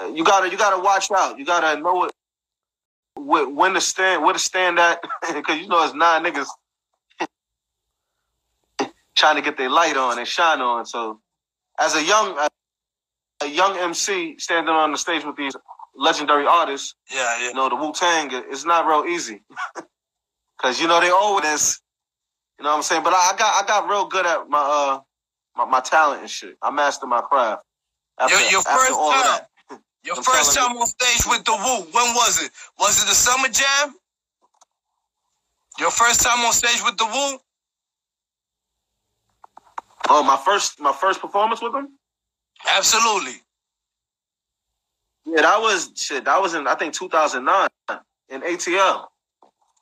Uh, 0.00 0.08
you 0.14 0.24
gotta 0.24 0.50
you 0.50 0.58
gotta 0.58 0.82
watch 0.82 1.10
out. 1.12 1.38
You 1.38 1.44
gotta 1.46 1.80
know 1.80 2.04
it 2.04 2.12
wh- 3.16 3.54
when 3.56 3.74
to 3.74 3.80
stand 3.80 4.22
where 4.24 4.34
to 4.34 4.38
stand 4.40 4.78
at 4.78 5.02
because 5.34 5.60
you 5.60 5.68
know 5.68 5.84
it's 5.84 5.94
nine 5.94 6.24
niggas 6.24 6.48
trying 9.16 9.36
to 9.36 9.42
get 9.42 9.56
their 9.58 9.70
light 9.70 9.96
on 9.96 10.18
and 10.18 10.28
shine 10.28 10.60
on. 10.60 10.86
So 10.86 11.20
as 11.80 11.96
a 11.96 12.04
young 12.04 12.38
a 13.42 13.46
young 13.48 13.78
MC 13.78 14.38
standing 14.38 14.74
on 14.74 14.92
the 14.92 14.98
stage 14.98 15.24
with 15.24 15.36
these 15.36 15.56
legendary 15.96 16.46
artists, 16.46 16.94
Yeah, 17.12 17.40
yeah. 17.40 17.48
you 17.48 17.54
know 17.54 17.68
the 17.68 17.76
Wu 17.76 17.92
Tang, 17.94 18.30
it's 18.32 18.64
not 18.66 18.86
real 18.86 19.04
easy 19.12 19.42
because 20.58 20.80
you 20.80 20.88
know 20.88 21.00
they 21.00 21.10
always 21.10 21.80
you 22.58 22.64
know 22.64 22.70
what 22.70 22.76
I'm 22.78 22.82
saying. 22.82 23.04
But 23.04 23.14
I, 23.14 23.32
I 23.34 23.36
got 23.38 23.64
I 23.64 23.66
got 23.66 23.88
real 23.90 24.06
good 24.06 24.26
at 24.26 24.48
my 24.48 24.58
uh 24.60 25.00
my, 25.56 25.66
my 25.66 25.80
talent 25.80 26.22
and 26.22 26.30
shit. 26.30 26.56
I 26.62 26.70
mastered 26.70 27.08
my 27.10 27.22
craft. 27.22 27.64
After, 28.18 28.40
Your, 28.40 28.50
your 28.52 28.62
first 28.62 28.92
time, 28.92 29.40
your 30.04 30.16
I'm 30.16 30.22
first 30.22 30.56
time 30.56 30.76
on 30.76 30.86
stage 30.86 31.26
with 31.28 31.44
the 31.44 31.52
Wu. 31.52 31.82
When 31.92 32.14
was 32.14 32.42
it? 32.44 32.52
Was 32.78 33.02
it 33.02 33.08
the 33.08 33.14
Summer 33.14 33.48
Jam? 33.48 33.94
Your 35.80 35.90
first 35.90 36.22
time 36.22 36.40
on 36.46 36.52
stage 36.52 36.82
with 36.84 36.96
the 36.98 37.06
Wu? 37.06 37.38
Oh, 40.10 40.22
my 40.24 40.38
first 40.44 40.80
my 40.80 40.92
first 40.92 41.20
performance 41.20 41.62
with 41.62 41.72
them. 41.72 41.98
Absolutely. 42.76 43.40
Yeah, 45.24 45.42
that 45.42 45.60
was 45.60 45.92
shit. 45.96 46.24
That 46.24 46.40
was 46.40 46.54
in 46.54 46.66
I 46.66 46.74
think 46.74 46.94
2009 46.94 47.68
in 48.30 48.40
ATL. 48.42 49.06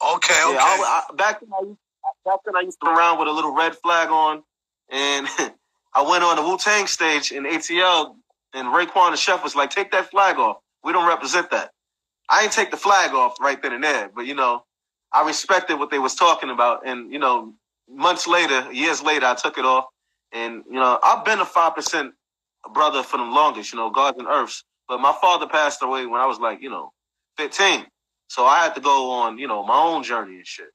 Okay, 0.03 0.35
Yeah, 0.35 0.49
okay. 0.49 0.59
I, 0.59 1.03
I, 1.11 1.15
back 1.15 1.41
then 1.41 1.51
I 1.53 1.65
used, 1.65 1.79
back 2.25 2.41
then 2.45 2.57
I 2.57 2.61
used 2.61 2.79
to 2.83 2.89
run 2.89 2.99
around 2.99 3.19
with 3.19 3.29
a 3.29 3.33
little 3.33 3.55
red 3.55 3.77
flag 3.77 4.09
on, 4.11 4.43
and 4.91 5.27
I 5.95 6.03
went 6.03 6.25
on 6.25 6.37
the 6.37 6.43
Wu 6.43 6.59
Tang 6.59 6.87
stage 6.87 7.33
in 7.33 7.45
ATL, 7.45 8.15
and 8.55 8.69
Raekwon 8.69 9.13
the 9.13 9.17
chef 9.17 9.45
was 9.45 9.55
like, 9.55 9.71
"Take 9.71 9.93
that 9.93 10.11
flag 10.11 10.39
off. 10.39 10.59
We 10.85 10.93
don't 10.93 11.09
represent 11.09 11.51
that." 11.51 11.71
I 12.29 12.45
ain't 12.45 12.53
take 12.53 12.71
the 12.71 12.77
flag 12.77 13.13
off 13.13 13.37
right 13.41 13.61
then 13.63 13.73
and 13.73 13.85
there, 13.85 14.11
but 14.15 14.27
you 14.27 14.35
know, 14.35 14.65
I 15.13 15.27
respected 15.27 15.79
what 15.79 15.91
they 15.91 15.99
was 15.99 16.15
talking 16.15 16.51
about, 16.51 16.87
and 16.87 17.13
you 17.13 17.19
know, 17.19 17.55
months 17.89 18.27
later, 18.27 18.73
years 18.73 19.03
later, 19.03 19.27
I 19.27 19.35
took 19.35 19.59
it 19.59 19.65
off, 19.65 19.87
and 20.33 20.65
you 20.69 20.77
know, 20.81 20.99
I've 21.03 21.25
been 21.25 21.41
a 21.41 21.45
five 21.45 21.75
percent 21.75 22.15
brother 22.73 23.03
for 23.03 23.19
the 23.19 23.25
longest, 23.25 23.73
you 23.73 23.79
know, 23.79 23.91
gods 23.91 24.19
and 24.19 24.27
earths. 24.29 24.65
But 24.89 25.01
my 25.01 25.15
father 25.21 25.47
passed 25.49 25.83
away 25.83 26.07
when 26.07 26.21
I 26.21 26.27
was 26.27 26.41
like, 26.41 26.62
you 26.62 26.71
know, 26.71 26.93
fifteen. 27.39 27.87
So 28.29 28.47
I 28.47 28.65
had 28.65 28.75
to 28.77 28.81
go 28.83 29.11
on, 29.12 29.39
you 29.39 29.49
know, 29.49 29.65
my 29.65 29.79
own 29.79 30.03
journey 30.05 30.37
and 30.37 30.47
shit. 30.47 30.69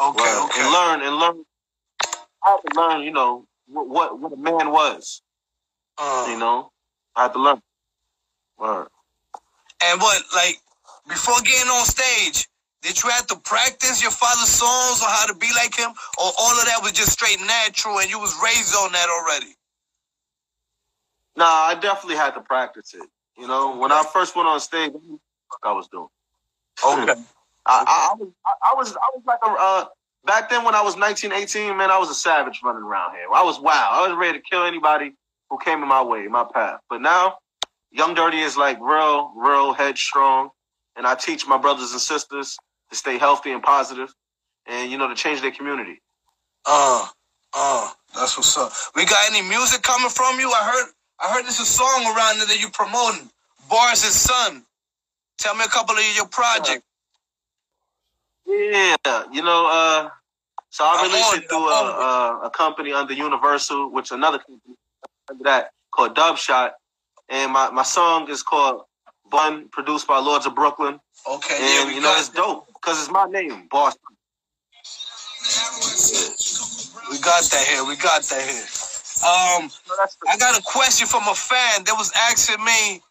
okay, 0.00 0.40
okay. 0.46 0.60
And 0.62 0.72
learn 0.72 1.02
and 1.02 1.16
learn. 1.16 1.44
I 2.44 2.50
had 2.50 2.58
to 2.72 2.80
learn, 2.80 3.02
you 3.02 3.12
know, 3.12 3.46
what 3.68 3.88
what, 3.88 4.20
what 4.20 4.32
a 4.32 4.36
man 4.36 4.70
was. 4.72 5.22
Uh, 5.98 6.26
You 6.30 6.38
know, 6.38 6.72
I 7.16 7.24
had 7.24 7.32
to 7.34 7.40
learn. 7.40 7.62
Word. 8.58 8.88
And 9.84 10.00
what, 10.00 10.22
like, 10.34 10.56
before 11.08 11.40
getting 11.44 11.70
on 11.70 11.86
stage, 11.86 12.48
did 12.82 13.02
you 13.02 13.10
have 13.10 13.26
to 13.28 13.36
practice 13.44 14.02
your 14.02 14.12
father's 14.12 14.50
songs 14.50 15.02
or 15.02 15.08
how 15.08 15.26
to 15.28 15.34
be 15.36 15.48
like 15.56 15.76
him? 15.76 15.90
Or 16.18 16.32
all 16.38 16.58
of 16.60 16.66
that 16.66 16.80
was 16.82 16.92
just 16.92 17.12
straight 17.12 17.40
natural 17.40 18.00
and 18.00 18.10
you 18.10 18.20
was 18.20 18.34
raised 18.44 18.74
on 18.76 18.92
that 18.92 19.08
already? 19.10 19.54
Nah, 21.36 21.46
I 21.46 21.74
definitely 21.80 22.16
had 22.16 22.32
to 22.34 22.40
practice 22.42 22.94
it. 22.94 23.08
You 23.38 23.46
know, 23.46 23.76
when 23.76 23.92
I 23.92 24.04
first 24.12 24.36
went 24.36 24.48
on 24.48 24.60
stage, 24.60 24.90
I 24.90 24.92
what 24.92 25.02
the 25.02 25.18
fuck 25.50 25.60
I 25.64 25.72
was 25.72 25.88
doing. 25.88 26.08
Okay. 26.84 27.20
I, 27.64 27.84
I, 27.86 28.10
I 28.10 28.14
was 28.18 28.28
I, 28.46 28.70
I 28.70 28.74
was 28.74 28.96
I 28.96 29.10
was 29.14 29.22
like 29.26 29.38
a 29.44 29.50
uh, 29.50 29.84
back 30.24 30.50
then 30.50 30.64
when 30.64 30.74
I 30.74 30.82
was 30.82 30.96
19, 30.96 31.32
18, 31.32 31.76
man, 31.76 31.90
I 31.90 31.98
was 31.98 32.10
a 32.10 32.14
savage 32.14 32.60
running 32.64 32.82
around 32.82 33.14
here. 33.14 33.26
I 33.32 33.42
was 33.42 33.60
wild. 33.60 33.88
I 33.90 34.08
was 34.08 34.16
ready 34.16 34.38
to 34.38 34.44
kill 34.44 34.64
anybody 34.64 35.12
who 35.50 35.58
came 35.58 35.82
in 35.82 35.88
my 35.88 36.02
way, 36.02 36.26
my 36.28 36.44
path. 36.52 36.80
But 36.88 37.02
now, 37.02 37.38
Young 37.90 38.14
Dirty 38.14 38.38
is 38.40 38.56
like 38.56 38.78
real, 38.80 39.32
real 39.36 39.72
headstrong, 39.72 40.50
and 40.96 41.06
I 41.06 41.14
teach 41.14 41.46
my 41.46 41.58
brothers 41.58 41.92
and 41.92 42.00
sisters 42.00 42.56
to 42.90 42.96
stay 42.96 43.18
healthy 43.18 43.52
and 43.52 43.62
positive, 43.62 44.12
and 44.66 44.90
you 44.90 44.98
know 44.98 45.08
to 45.08 45.14
change 45.14 45.40
their 45.40 45.50
community. 45.50 46.00
Uh, 46.64 47.06
uh, 47.54 47.90
that's 48.14 48.36
what's 48.36 48.56
up. 48.56 48.72
We 48.96 49.04
got 49.04 49.30
any 49.30 49.46
music 49.46 49.82
coming 49.82 50.08
from 50.08 50.40
you? 50.40 50.50
I 50.50 50.70
heard 50.72 50.92
I 51.22 51.32
heard 51.32 51.44
there's 51.44 51.60
a 51.60 51.66
song 51.66 52.04
around 52.06 52.38
there 52.38 52.46
that 52.46 52.60
you 52.60 52.68
promoting. 52.70 53.30
Barsun. 53.70 54.62
Tell 55.38 55.54
me 55.54 55.64
a 55.64 55.68
couple 55.68 55.96
of 55.96 56.02
your 56.16 56.26
projects. 56.26 56.84
Yeah, 58.46 58.96
you 59.32 59.42
know, 59.42 59.68
uh, 59.70 60.10
so 60.70 60.84
I 60.84 61.02
released 61.04 61.34
it 61.44 61.48
through 61.48 61.68
a, 61.68 61.82
a, 61.84 62.40
a 62.46 62.50
company 62.50 62.92
under 62.92 63.14
Universal, 63.14 63.90
which 63.92 64.10
another 64.10 64.38
company 64.38 64.76
under 65.30 65.44
that 65.44 65.70
called 65.92 66.14
Dub 66.14 66.38
Shot, 66.38 66.74
and 67.28 67.52
my, 67.52 67.70
my 67.70 67.82
song 67.84 68.28
is 68.30 68.42
called 68.42 68.82
Bun, 69.30 69.68
produced 69.70 70.06
by 70.08 70.18
Lords 70.18 70.46
of 70.46 70.54
Brooklyn, 70.54 71.00
Okay, 71.28 71.56
yeah, 71.60 71.80
and 71.82 71.88
we 71.88 71.96
you 71.96 72.00
know 72.00 72.14
it's 72.18 72.28
dope 72.30 72.66
because 72.74 73.00
it's 73.00 73.10
my 73.10 73.26
name, 73.26 73.68
Boss. 73.70 73.96
we 77.10 77.18
got 77.20 77.42
that 77.44 77.66
here. 77.68 77.84
We 77.84 77.96
got 77.96 78.22
that 78.24 78.48
here. 78.50 78.64
Um, 79.22 79.70
I 80.28 80.36
got 80.38 80.58
a 80.58 80.62
question 80.62 81.06
from 81.08 81.28
a 81.28 81.34
fan 81.34 81.84
that 81.84 81.94
was 81.96 82.12
asking 82.30 82.64
me 82.64 83.02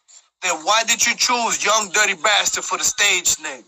that 0.42 0.60
why 0.64 0.84
did 0.86 1.06
you 1.06 1.14
choose 1.16 1.64
Young 1.64 1.90
Dirty 1.92 2.14
Bastard 2.14 2.64
for 2.64 2.78
the 2.78 2.84
stage 2.84 3.36
name? 3.42 3.64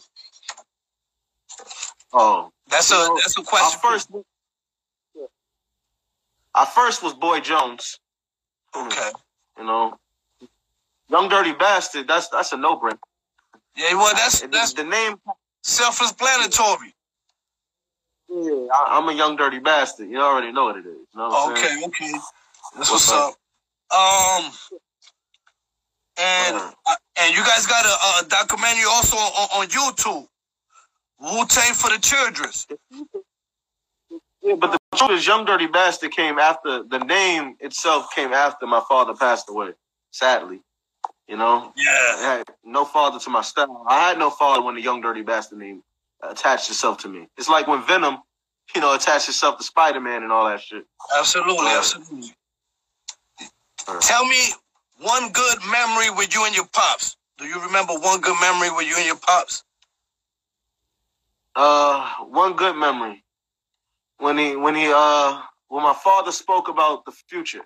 Oh, 2.12 2.50
That's 2.70 2.92
a 2.92 2.96
know, 2.96 3.16
that's 3.16 3.38
a 3.38 3.42
I 3.42 3.44
question. 3.48 3.80
first, 3.82 4.10
I 6.54 6.66
first 6.66 7.02
was 7.02 7.14
Boy 7.14 7.40
Jones. 7.40 7.98
okay. 8.76 9.10
You 9.58 9.64
know, 9.64 9.96
Young 11.10 11.28
Dirty 11.28 11.52
Bastard. 11.52 12.08
That's 12.08 12.28
that's 12.28 12.52
a 12.52 12.58
no 12.58 12.78
brainer. 12.80 12.98
Yeah, 13.76 13.94
well, 13.94 14.14
that's 14.14 14.42
that's 14.52 14.74
the 14.74 14.84
name. 14.84 15.16
self-explanatory. 15.62 16.93
Yeah, 18.34 18.66
I, 18.74 18.98
I'm 18.98 19.08
a 19.08 19.12
young 19.14 19.36
dirty 19.36 19.60
bastard. 19.60 20.10
You 20.10 20.20
already 20.20 20.52
know 20.52 20.64
what 20.64 20.76
it 20.76 20.86
is. 20.86 20.86
You 20.86 21.06
know 21.16 21.28
what 21.28 21.50
I'm 21.50 21.56
saying? 21.56 21.84
Okay, 21.84 22.06
okay. 22.06 22.12
That's 22.76 22.90
What's 22.90 23.08
what's 23.08 23.12
up. 23.12 23.34
Um, 23.94 24.52
and 26.18 26.56
uh, 26.56 26.96
and 27.20 27.36
you 27.36 27.44
guys 27.44 27.66
got 27.66 27.86
a, 27.86 28.24
a 28.26 28.28
documentary 28.28 28.84
also 28.88 29.16
on, 29.16 29.62
on 29.62 29.66
YouTube. 29.68 30.26
Wu 31.20 31.46
Tang 31.46 31.74
for 31.74 31.90
the 31.90 31.98
Children. 31.98 32.50
Yeah, 34.42 34.56
but 34.56 34.72
the 34.72 34.78
truth 34.96 35.12
is, 35.12 35.26
Young 35.26 35.44
Dirty 35.44 35.66
Bastard 35.66 36.12
came 36.12 36.38
after 36.38 36.82
the 36.84 36.98
name 36.98 37.56
itself 37.60 38.08
came 38.14 38.32
after 38.32 38.66
my 38.66 38.82
father 38.88 39.14
passed 39.14 39.48
away. 39.48 39.70
Sadly, 40.10 40.60
you 41.28 41.36
know, 41.36 41.72
Yeah. 41.76 42.42
No 42.64 42.84
father 42.84 43.18
to 43.20 43.30
my 43.30 43.42
style. 43.42 43.84
I 43.88 44.08
had 44.08 44.18
no 44.18 44.30
father 44.30 44.62
when 44.62 44.74
the 44.74 44.82
Young 44.82 45.00
Dirty 45.00 45.22
Bastard 45.22 45.58
name 45.58 45.82
attached 46.31 46.71
itself 46.71 46.99
to 46.99 47.09
me. 47.09 47.28
It's 47.38 47.49
like 47.49 47.66
when 47.66 47.83
Venom, 47.87 48.19
you 48.75 48.81
know, 48.81 48.95
attached 48.95 49.28
itself 49.28 49.59
to 49.59 49.64
Spider 49.64 50.00
Man 50.00 50.23
and 50.23 50.33
all 50.33 50.49
that 50.49 50.61
shit. 50.61 50.85
Absolutely, 51.19 51.57
Word. 51.57 51.78
absolutely. 51.78 52.35
Word. 53.88 54.00
Tell 54.02 54.26
me 54.26 54.38
one 55.00 55.33
good 55.33 55.59
memory 55.71 56.11
with 56.11 56.35
you 56.35 56.45
and 56.47 56.54
your 56.54 56.66
pops. 56.73 57.16
Do 57.38 57.47
you 57.47 57.61
remember 57.62 57.95
one 57.95 58.21
good 58.21 58.37
memory 58.40 58.71
with 58.71 58.87
you 58.87 58.97
and 58.97 59.07
your 59.07 59.16
pops? 59.19 59.64
Uh, 61.57 62.11
one 62.28 62.54
good 62.54 62.76
memory 62.76 63.25
when 64.19 64.38
he 64.38 64.57
when 64.57 64.75
he 64.75 64.90
uh 64.95 65.40
when 65.69 65.83
my 65.83 65.95
father 65.95 66.33
spoke 66.33 66.69
about 66.69 67.04
the 67.04 67.12
future, 67.12 67.62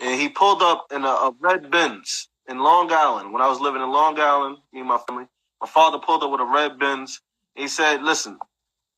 and 0.00 0.20
he 0.20 0.28
pulled 0.28 0.62
up 0.62 0.86
in 0.92 1.04
a, 1.04 1.08
a 1.08 1.34
red 1.40 1.70
Benz 1.70 2.28
in 2.48 2.58
Long 2.58 2.92
Island 2.92 3.32
when 3.32 3.42
I 3.42 3.48
was 3.48 3.60
living 3.60 3.82
in 3.82 3.90
Long 3.90 4.18
Island. 4.18 4.58
Me 4.72 4.80
and 4.80 4.88
my 4.88 4.98
family. 5.08 5.26
My 5.60 5.68
father 5.68 5.98
pulled 5.98 6.22
up 6.22 6.30
with 6.30 6.40
a 6.40 6.44
red 6.44 6.78
Benz. 6.78 7.20
He 7.56 7.68
said, 7.68 8.02
"Listen, 8.02 8.38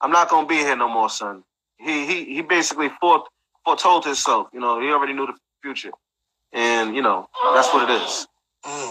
I'm 0.00 0.10
not 0.10 0.28
gonna 0.30 0.46
be 0.46 0.56
here 0.56 0.76
no 0.76 0.88
more, 0.88 1.10
son." 1.10 1.44
He 1.78 2.06
he 2.06 2.24
he 2.34 2.42
basically 2.42 2.90
fore, 3.00 3.24
foretold 3.64 4.04
himself. 4.04 4.48
You 4.52 4.60
know, 4.60 4.80
he 4.80 4.88
already 4.90 5.12
knew 5.14 5.26
the 5.26 5.34
future, 5.62 5.92
and 6.52 6.96
you 6.96 7.02
know 7.02 7.28
that's 7.54 7.72
what 7.72 7.88
it 7.88 8.02
is. 8.02 8.26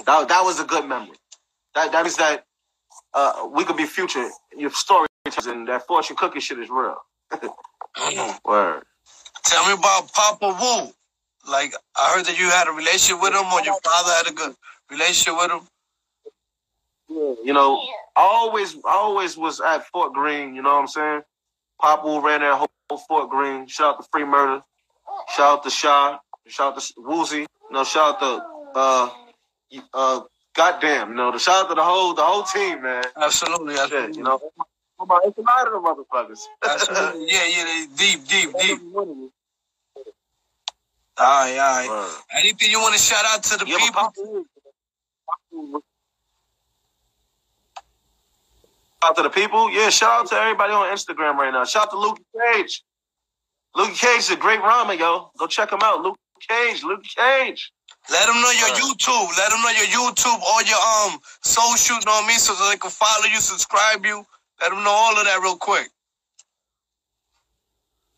That 0.06 0.30
that 0.30 0.44
was 0.44 0.60
a 0.60 0.66
good 0.66 0.88
memory. 0.88 1.18
That 1.76 1.92
that 1.92 2.04
means 2.04 2.18
that 2.18 2.46
uh, 3.14 3.48
we 3.54 3.66
could 3.66 3.78
be 3.78 3.86
future. 3.86 4.30
Your 4.58 4.72
story 4.72 5.08
and 5.48 5.68
that 5.68 5.86
fortune 5.88 6.16
cookie 6.16 6.40
shit 6.40 6.60
is 6.60 6.70
real. 6.70 6.96
Word. 8.46 8.84
Tell 9.44 9.66
me 9.68 9.74
about 9.74 10.12
Papa 10.14 10.58
Wu. 10.60 10.94
Like 11.52 11.74
I 12.00 12.14
heard 12.16 12.26
that 12.26 12.40
you 12.40 12.50
had 12.50 12.68
a 12.68 12.72
relationship 12.72 13.22
with 13.22 13.34
him, 13.34 13.46
or 13.54 13.62
your 13.64 13.80
father 13.84 14.12
had 14.12 14.28
a 14.28 14.34
good 14.34 14.56
relationship 14.92 15.36
with 15.38 15.52
him. 15.52 15.62
You 17.10 17.54
know, 17.54 17.78
I 18.16 18.22
always 18.22 18.76
I 18.76 18.94
always 18.94 19.38
was 19.38 19.62
at 19.62 19.86
Fort 19.88 20.14
Greene. 20.14 20.56
You 20.56 20.62
know 20.62 20.74
what 20.74 20.82
I'm 20.82 20.88
saying? 20.88 21.22
Pop 21.82 22.04
Wu 22.06 22.26
ran 22.26 22.42
that 22.42 22.56
whole 22.90 22.98
Fort 23.08 23.30
Greene. 23.30 23.68
Shout 23.68 23.96
out 23.96 24.02
to 24.04 24.10
Free 24.12 24.26
Murder. 24.26 24.62
Shout 25.36 25.60
out 25.60 25.64
to 25.64 25.70
Shaw. 25.70 26.20
Shout 26.48 26.74
out 26.76 26.80
to 26.82 26.94
Woozy. 26.98 27.42
You 27.42 27.48
know, 27.72 27.84
shout 27.84 28.22
out 28.22 28.22
to 28.22 28.44
uh, 28.76 29.10
uh, 29.94 30.22
goddamn, 30.56 31.10
you 31.12 31.16
know, 31.16 31.32
the 31.32 31.40
shout 31.40 31.66
out 31.66 31.70
to 31.70 31.76
the 31.76 31.84
whole 31.84 32.14
the 32.14 32.24
whole 32.24 32.44
team, 32.44 32.84
man. 32.84 33.04
Absolutely, 33.22 33.76
Shit, 33.76 33.84
absolutely. 33.84 34.18
you 34.18 34.24
know, 34.24 34.40
it's 35.24 35.38
a 35.38 35.42
lot 35.42 35.68
of 35.68 35.74
them 35.74 35.84
motherfuckers. 35.86 36.40
Absolutely. 36.64 37.28
Yeah, 37.32 37.46
yeah, 37.48 37.66
they 37.66 37.86
deep, 37.98 38.28
deep, 38.28 38.50
deep. 38.60 38.80
All 41.20 41.26
right, 41.26 41.58
all 41.58 41.88
right. 41.88 42.22
Anything 42.40 42.72
you 42.72 42.80
want 42.80 42.96
to 42.96 43.00
shout 43.02 43.26
out 43.28 43.44
to 43.44 43.58
the 43.58 43.68
Yeah, 43.68 43.78
people? 43.78 44.46
Shout 49.04 49.12
out 49.12 49.16
to 49.18 49.24
the 49.24 49.30
people. 49.30 49.72
Yeah, 49.72 49.90
shout 49.90 50.22
out 50.22 50.28
to 50.30 50.36
everybody 50.36 50.74
on 50.74 50.88
Instagram 50.96 51.36
right 51.36 51.52
now. 51.52 51.66
Shout 51.66 51.84
out 51.84 51.92
to 51.92 52.00
Luke 52.00 52.20
Cage. 52.36 52.84
Luke 53.76 53.94
Cage 53.94 54.20
is 54.20 54.32
a 54.32 54.36
great 54.36 54.60
rhymer, 54.60 54.94
yo. 54.94 55.32
Go 55.38 55.46
check 55.48 55.72
him 55.72 55.80
out. 55.84 56.02
Luke 56.02 56.18
Cage, 56.48 56.84
Luke 56.84 57.04
Cage. 57.04 57.72
Let 58.10 58.26
them 58.26 58.42
know 58.42 58.52
your. 58.52 58.70
YouTube. 58.70 59.38
Let 59.38 59.52
them 59.52 59.62
know 59.62 59.70
your 59.70 59.86
YouTube, 59.86 60.40
all 60.42 60.64
your 60.64 60.78
um 60.78 61.20
social, 61.44 61.96
you 61.98 62.06
know 62.06 62.14
what 62.14 62.26
I 62.26 62.28
mean, 62.28 62.40
so 62.40 62.54
they 62.70 62.78
can 62.78 62.90
follow 62.90 63.26
you, 63.26 63.40
subscribe 63.40 64.06
you. 64.06 64.26
Let 64.62 64.70
them 64.72 64.84
know 64.84 64.92
all 64.92 65.18
of 65.18 65.26
that 65.26 65.40
real 65.42 65.58
quick. 65.58 65.90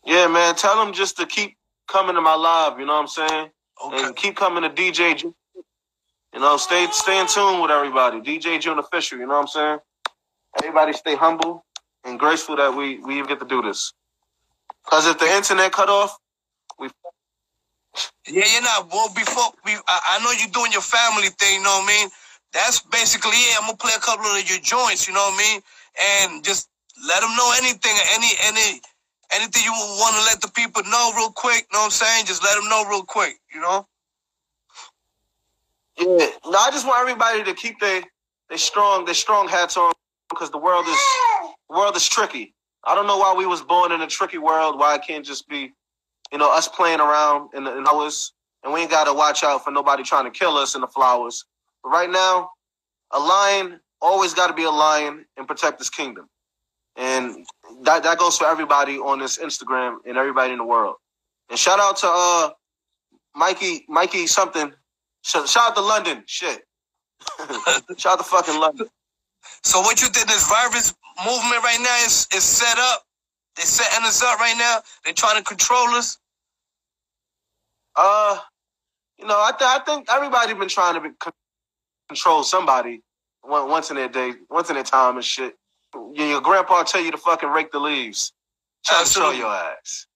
Yeah, 0.06 0.28
man. 0.28 0.54
Tell 0.54 0.82
them 0.82 0.94
just 0.94 1.16
to 1.18 1.26
keep 1.26 1.56
coming 1.88 2.14
to 2.14 2.20
my 2.20 2.34
live, 2.34 2.78
you 2.80 2.86
know 2.86 2.94
what 2.94 3.00
I'm 3.00 3.28
saying? 3.28 3.50
Okay. 3.84 4.04
And 4.04 4.16
keep 4.16 4.36
coming 4.36 4.62
to 4.62 4.70
DJ. 4.70 5.22
You 5.22 6.38
know, 6.38 6.56
stay 6.56 6.86
stay 6.92 7.20
in 7.20 7.26
tune 7.26 7.60
with 7.60 7.70
everybody. 7.70 8.20
DJ 8.20 8.60
June 8.60 8.78
official, 8.78 9.18
you 9.18 9.26
know 9.26 9.34
what 9.34 9.40
I'm 9.40 9.46
saying? 9.48 9.78
Everybody 10.58 10.92
stay 10.94 11.16
humble 11.16 11.64
and 12.04 12.18
graceful 12.18 12.56
that 12.56 12.74
we 12.76 12.98
we 13.00 13.16
even 13.18 13.28
get 13.28 13.40
to 13.40 13.46
do 13.46 13.62
this. 13.62 13.92
Cause 14.88 15.06
if 15.06 15.18
the 15.18 15.26
internet 15.26 15.72
cut 15.72 15.88
off, 15.90 16.16
we 16.78 16.88
Yeah, 18.28 18.44
you're 18.52 18.62
not. 18.62 18.88
Well, 18.92 19.10
before 19.14 19.52
we, 19.66 19.74
I, 19.88 20.18
I 20.18 20.24
know 20.24 20.32
you're 20.32 20.52
doing 20.52 20.72
your 20.72 20.82
family 20.82 21.28
thing. 21.38 21.58
You 21.58 21.64
know 21.64 21.80
what 21.82 21.90
I 21.90 22.00
mean? 22.02 22.08
That's 22.54 22.80
basically 22.82 23.36
it. 23.36 23.58
I'm 23.60 23.66
gonna 23.66 23.78
play 23.78 23.92
a 23.96 24.00
couple 24.00 24.26
of 24.26 24.48
your 24.48 24.60
joints. 24.60 25.08
You 25.08 25.14
know 25.14 25.20
what 25.28 25.34
I 25.34 25.38
mean? 25.38 25.60
And 26.00 26.44
just 26.44 26.70
let 27.08 27.20
them 27.20 27.34
know 27.36 27.52
anything, 27.58 27.96
any, 28.14 28.32
any, 28.44 28.80
anything 29.32 29.62
you 29.64 29.72
want 29.72 30.16
to 30.16 30.22
let 30.24 30.40
the 30.40 30.48
people 30.54 30.82
know 30.88 31.12
real 31.16 31.32
quick. 31.32 31.66
You 31.70 31.78
know 31.78 31.80
what 31.84 31.84
I'm 31.86 32.00
saying? 32.00 32.26
Just 32.26 32.44
let 32.44 32.56
them 32.56 32.68
know 32.70 32.86
real 32.88 33.04
quick. 33.04 33.40
You 33.54 33.60
know? 33.60 33.86
Yeah, 35.98 36.28
no, 36.46 36.58
I 36.58 36.70
just 36.72 36.86
want 36.86 37.00
everybody 37.00 37.44
to 37.44 37.54
keep 37.54 37.80
their 37.80 38.02
they 38.50 38.56
strong 38.58 39.04
their 39.06 39.14
strong 39.14 39.48
hats 39.48 39.76
on 39.76 39.92
because 40.30 40.50
the 40.50 40.58
world 40.58 40.86
is 40.88 40.98
the 41.68 41.76
world 41.76 41.96
is 41.96 42.08
tricky. 42.08 42.54
I 42.84 42.94
don't 42.94 43.06
know 43.06 43.18
why 43.18 43.34
we 43.36 43.46
was 43.46 43.62
born 43.62 43.92
in 43.92 44.00
a 44.00 44.06
tricky 44.06 44.38
world. 44.38 44.78
Why 44.78 44.94
it 44.96 45.02
can't 45.06 45.24
just 45.24 45.48
be, 45.48 45.72
you 46.32 46.38
know, 46.38 46.54
us 46.54 46.68
playing 46.68 47.00
around 47.00 47.50
in 47.54 47.64
the 47.64 47.72
flowers, 47.84 48.32
and 48.64 48.72
we 48.72 48.80
ain't 48.80 48.90
got 48.90 49.04
to 49.04 49.14
watch 49.14 49.44
out 49.44 49.64
for 49.64 49.70
nobody 49.70 50.02
trying 50.02 50.24
to 50.24 50.30
kill 50.30 50.56
us 50.56 50.74
in 50.74 50.80
the 50.80 50.88
flowers. 50.88 51.44
But 51.82 51.90
right 51.90 52.10
now, 52.10 52.50
a 53.12 53.18
lion 53.18 53.80
always 54.00 54.34
got 54.34 54.48
to 54.48 54.54
be 54.54 54.64
a 54.64 54.70
lion 54.70 55.26
and 55.36 55.46
protect 55.46 55.78
his 55.78 55.90
kingdom, 55.90 56.28
and 56.96 57.46
that 57.82 58.02
that 58.04 58.18
goes 58.18 58.38
for 58.38 58.46
everybody 58.46 58.98
on 58.98 59.18
this 59.18 59.38
Instagram 59.38 59.98
and 60.06 60.16
everybody 60.16 60.52
in 60.52 60.58
the 60.58 60.64
world. 60.64 60.96
And 61.50 61.58
shout 61.58 61.80
out 61.80 61.98
to 61.98 62.06
uh 62.08 62.50
Mikey 63.36 63.84
Mikey 63.88 64.26
something 64.26 64.72
Shout, 65.22 65.48
shout 65.48 65.70
out 65.70 65.76
to 65.76 65.82
London. 65.82 66.22
Shit. 66.26 66.62
shout 67.98 68.14
out 68.14 68.18
to 68.18 68.24
fucking 68.24 68.58
London. 68.60 68.88
So 69.62 69.80
what 69.80 70.00
you 70.00 70.08
think 70.08 70.26
this 70.26 70.48
virus 70.48 70.94
movement 71.24 71.62
right 71.62 71.78
now 71.80 71.96
is 72.06 72.26
is 72.34 72.44
set 72.44 72.78
up? 72.78 73.02
They're 73.56 73.66
setting 73.66 74.06
us 74.06 74.22
up 74.22 74.38
right 74.38 74.56
now. 74.56 74.78
They're 75.04 75.14
trying 75.14 75.36
to 75.36 75.44
control 75.44 75.88
us. 75.88 76.18
Uh, 77.96 78.38
you 79.18 79.26
know, 79.26 79.34
I, 79.36 79.52
th- 79.58 79.68
I 79.68 79.80
think 79.84 80.08
everybody 80.10 80.54
been 80.54 80.68
trying 80.68 80.94
to 80.94 81.00
be, 81.00 81.08
con- 81.18 81.32
control 82.08 82.42
somebody 82.42 83.02
once 83.44 83.90
in 83.90 83.96
their 83.96 84.08
day, 84.08 84.32
once 84.48 84.70
in 84.70 84.74
their 84.74 84.84
time 84.84 85.16
and 85.16 85.24
shit. 85.24 85.56
Your, 86.14 86.40
grandpa 86.40 86.84
tell 86.84 87.02
you 87.02 87.10
to 87.10 87.18
fucking 87.18 87.48
rake 87.48 87.72
the 87.72 87.80
leaves. 87.80 88.32
Try 88.86 89.02
to 89.02 89.10
show 89.10 89.20
Absolutely. 89.20 89.38
your 89.38 89.48
ass. 89.48 90.06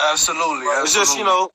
Absolutely. 0.00 0.66
absolutely. 0.66 0.82
It's 0.82 0.94
just, 0.94 1.16
you 1.16 1.24
know, 1.24 1.48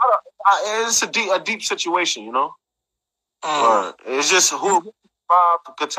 I 0.00 0.16
I, 0.46 0.84
it's 0.86 1.02
a 1.02 1.06
deep, 1.06 1.30
a 1.32 1.40
deep 1.40 1.62
situation, 1.62 2.22
you 2.24 2.32
know. 2.32 2.54
Mm. 3.42 3.94
It's 4.06 4.30
just 4.30 4.52
who 4.52 4.92
Bob 5.28 5.60
could 5.78 5.90
t- 5.90 5.98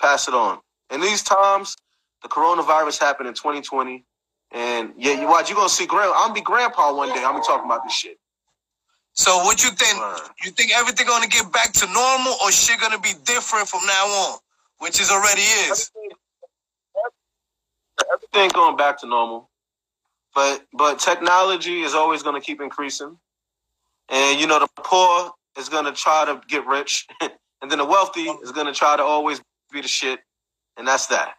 pass 0.00 0.28
it 0.28 0.34
on. 0.34 0.60
In 0.90 1.00
these 1.00 1.22
times, 1.22 1.76
the 2.22 2.28
coronavirus 2.28 3.00
happened 3.00 3.28
in 3.28 3.34
2020, 3.34 4.04
and 4.52 4.92
yeah, 4.98 5.20
you 5.20 5.28
watch, 5.28 5.50
you're 5.50 5.56
gonna 5.56 5.68
see 5.68 5.86
grand. 5.86 6.12
I'm 6.14 6.28
gonna 6.28 6.34
be 6.34 6.40
grandpa 6.42 6.94
one 6.94 7.08
day. 7.10 7.24
I'm 7.24 7.32
gonna 7.32 7.44
talk 7.44 7.64
about 7.64 7.84
this 7.84 7.94
shit. 7.94 8.18
So 9.14 9.38
what 9.44 9.62
you 9.64 9.70
think? 9.70 9.98
Word. 9.98 10.20
You 10.44 10.52
think 10.52 10.72
everything 10.72 11.06
gonna 11.06 11.28
get 11.28 11.52
back 11.52 11.72
to 11.74 11.86
normal, 11.92 12.34
or 12.42 12.52
shit 12.52 12.80
gonna 12.80 13.00
be 13.00 13.12
different 13.24 13.68
from 13.68 13.86
now 13.86 14.06
on, 14.06 14.38
which 14.78 15.00
is 15.00 15.10
already 15.10 15.42
is. 15.42 15.90
Everything 18.12 18.50
going 18.54 18.76
back 18.76 19.00
to 19.00 19.06
normal, 19.08 19.50
but 20.34 20.64
but 20.72 20.98
technology 21.00 21.82
is 21.82 21.94
always 21.94 22.22
gonna 22.22 22.40
keep 22.40 22.60
increasing, 22.60 23.18
and 24.10 24.40
you 24.40 24.46
know 24.46 24.58
the 24.60 24.68
poor 24.76 25.32
is 25.58 25.68
gonna 25.68 25.92
try 25.92 26.24
to 26.26 26.40
get 26.48 26.66
rich, 26.66 27.06
and 27.62 27.70
then 27.70 27.78
the 27.78 27.84
wealthy 27.84 28.22
is 28.42 28.52
gonna 28.52 28.74
try 28.74 28.96
to 28.96 29.02
always 29.02 29.40
be 29.72 29.80
the 29.80 29.88
shit, 29.88 30.20
and 30.76 30.86
that's 30.86 31.06
that. 31.08 31.34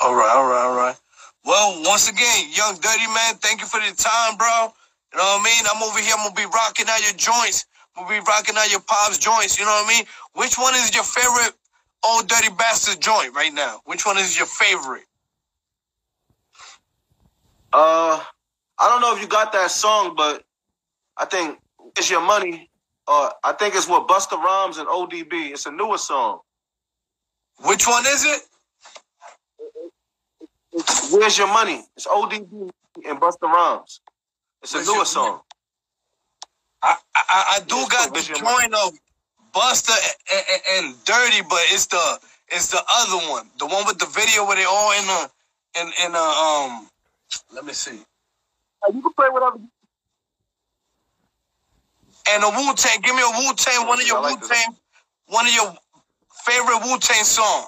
All 0.00 0.14
right, 0.14 0.34
all 0.34 0.46
right, 0.46 0.64
all 0.64 0.76
right. 0.76 0.96
Well, 1.44 1.82
once 1.84 2.08
again, 2.08 2.50
young 2.52 2.76
dirty 2.76 3.06
man, 3.08 3.36
thank 3.36 3.60
you 3.60 3.66
for 3.66 3.80
the 3.80 3.94
time, 3.96 4.36
bro. 4.36 4.72
You 5.12 5.18
know 5.18 5.24
what 5.24 5.40
I 5.40 5.44
mean? 5.44 5.64
I'm 5.72 5.82
over 5.82 6.00
here. 6.00 6.14
I'm 6.18 6.24
gonna 6.24 6.34
be 6.34 6.46
rocking 6.52 6.86
out 6.88 7.02
your 7.02 7.14
joints. 7.16 7.66
I'm 7.96 8.04
gonna 8.04 8.20
be 8.20 8.24
rocking 8.26 8.56
out 8.58 8.70
your 8.70 8.80
pops 8.80 9.18
joints. 9.18 9.58
You 9.58 9.64
know 9.64 9.70
what 9.72 9.86
I 9.86 9.96
mean? 9.98 10.04
Which 10.34 10.56
one 10.58 10.74
is 10.74 10.94
your 10.94 11.04
favorite 11.04 11.54
old 12.04 12.28
dirty 12.28 12.48
bastard 12.58 13.00
joint 13.00 13.34
right 13.34 13.52
now? 13.52 13.80
Which 13.84 14.04
one 14.06 14.18
is 14.18 14.36
your 14.36 14.46
favorite? 14.46 15.04
Uh, 17.72 18.20
I 18.78 18.88
don't 18.88 19.00
know 19.00 19.14
if 19.14 19.22
you 19.22 19.28
got 19.28 19.52
that 19.52 19.70
song, 19.70 20.14
but 20.16 20.44
I 21.16 21.24
think 21.26 21.58
it's 21.96 22.10
your 22.10 22.20
money. 22.20 22.70
Uh, 23.06 23.30
I 23.44 23.52
think 23.52 23.74
it's 23.74 23.88
what 23.88 24.08
Busta 24.08 24.38
Rhymes 24.38 24.78
and 24.78 24.88
ODB. 24.88 25.50
It's 25.52 25.66
a 25.66 25.70
newer 25.70 25.98
song. 25.98 26.40
Which 27.64 27.86
one 27.86 28.04
is 28.06 28.24
it? 28.24 28.42
It's 30.72 31.12
Where's 31.12 31.38
Your 31.38 31.46
Money? 31.48 31.84
It's 31.96 32.06
ODB 32.06 32.70
and 33.06 33.20
Busta 33.20 33.42
Rhymes. 33.42 34.00
It's 34.62 34.74
a 34.74 34.78
Where's 34.78 34.88
newer 34.88 35.04
song. 35.04 35.40
I 36.82 36.96
I, 37.14 37.44
I 37.56 37.60
do 37.66 37.76
It's 37.76 37.88
got 37.88 38.14
the 38.14 38.22
joint 38.22 38.74
of 38.74 38.92
Busta 39.54 39.94
and, 40.32 40.44
and, 40.52 40.86
and 40.86 41.04
Dirty, 41.04 41.42
but 41.48 41.60
it's 41.70 41.86
the 41.86 42.18
it's 42.48 42.70
the 42.70 42.82
other 42.90 43.30
one, 43.30 43.48
the 43.58 43.66
one 43.66 43.86
with 43.86 43.98
the 43.98 44.06
video 44.06 44.46
where 44.46 44.56
they 44.56 44.64
all 44.64 44.92
in 44.92 45.04
a 45.08 45.30
in 45.80 45.92
in 46.06 46.14
a 46.14 46.18
um. 46.18 46.88
Let 47.52 47.64
me 47.64 47.72
see. 47.72 48.00
You 48.92 49.02
can 49.02 49.12
play 49.14 49.28
whatever. 49.30 49.58
And 52.30 52.44
a 52.44 52.48
Wu 52.50 52.74
Tang. 52.74 53.00
Give 53.02 53.14
me 53.14 53.22
a 53.22 53.38
Wu 53.38 53.54
Tang. 53.54 53.86
One 53.86 54.00
of 54.00 54.06
your 54.06 54.20
like 54.22 54.40
Wu 54.40 54.48
Tang, 54.48 54.76
One 55.28 55.46
of 55.46 55.54
your 55.54 55.74
favorite 56.46 56.80
Wu 56.84 56.98
Tang 56.98 57.24
song. 57.24 57.66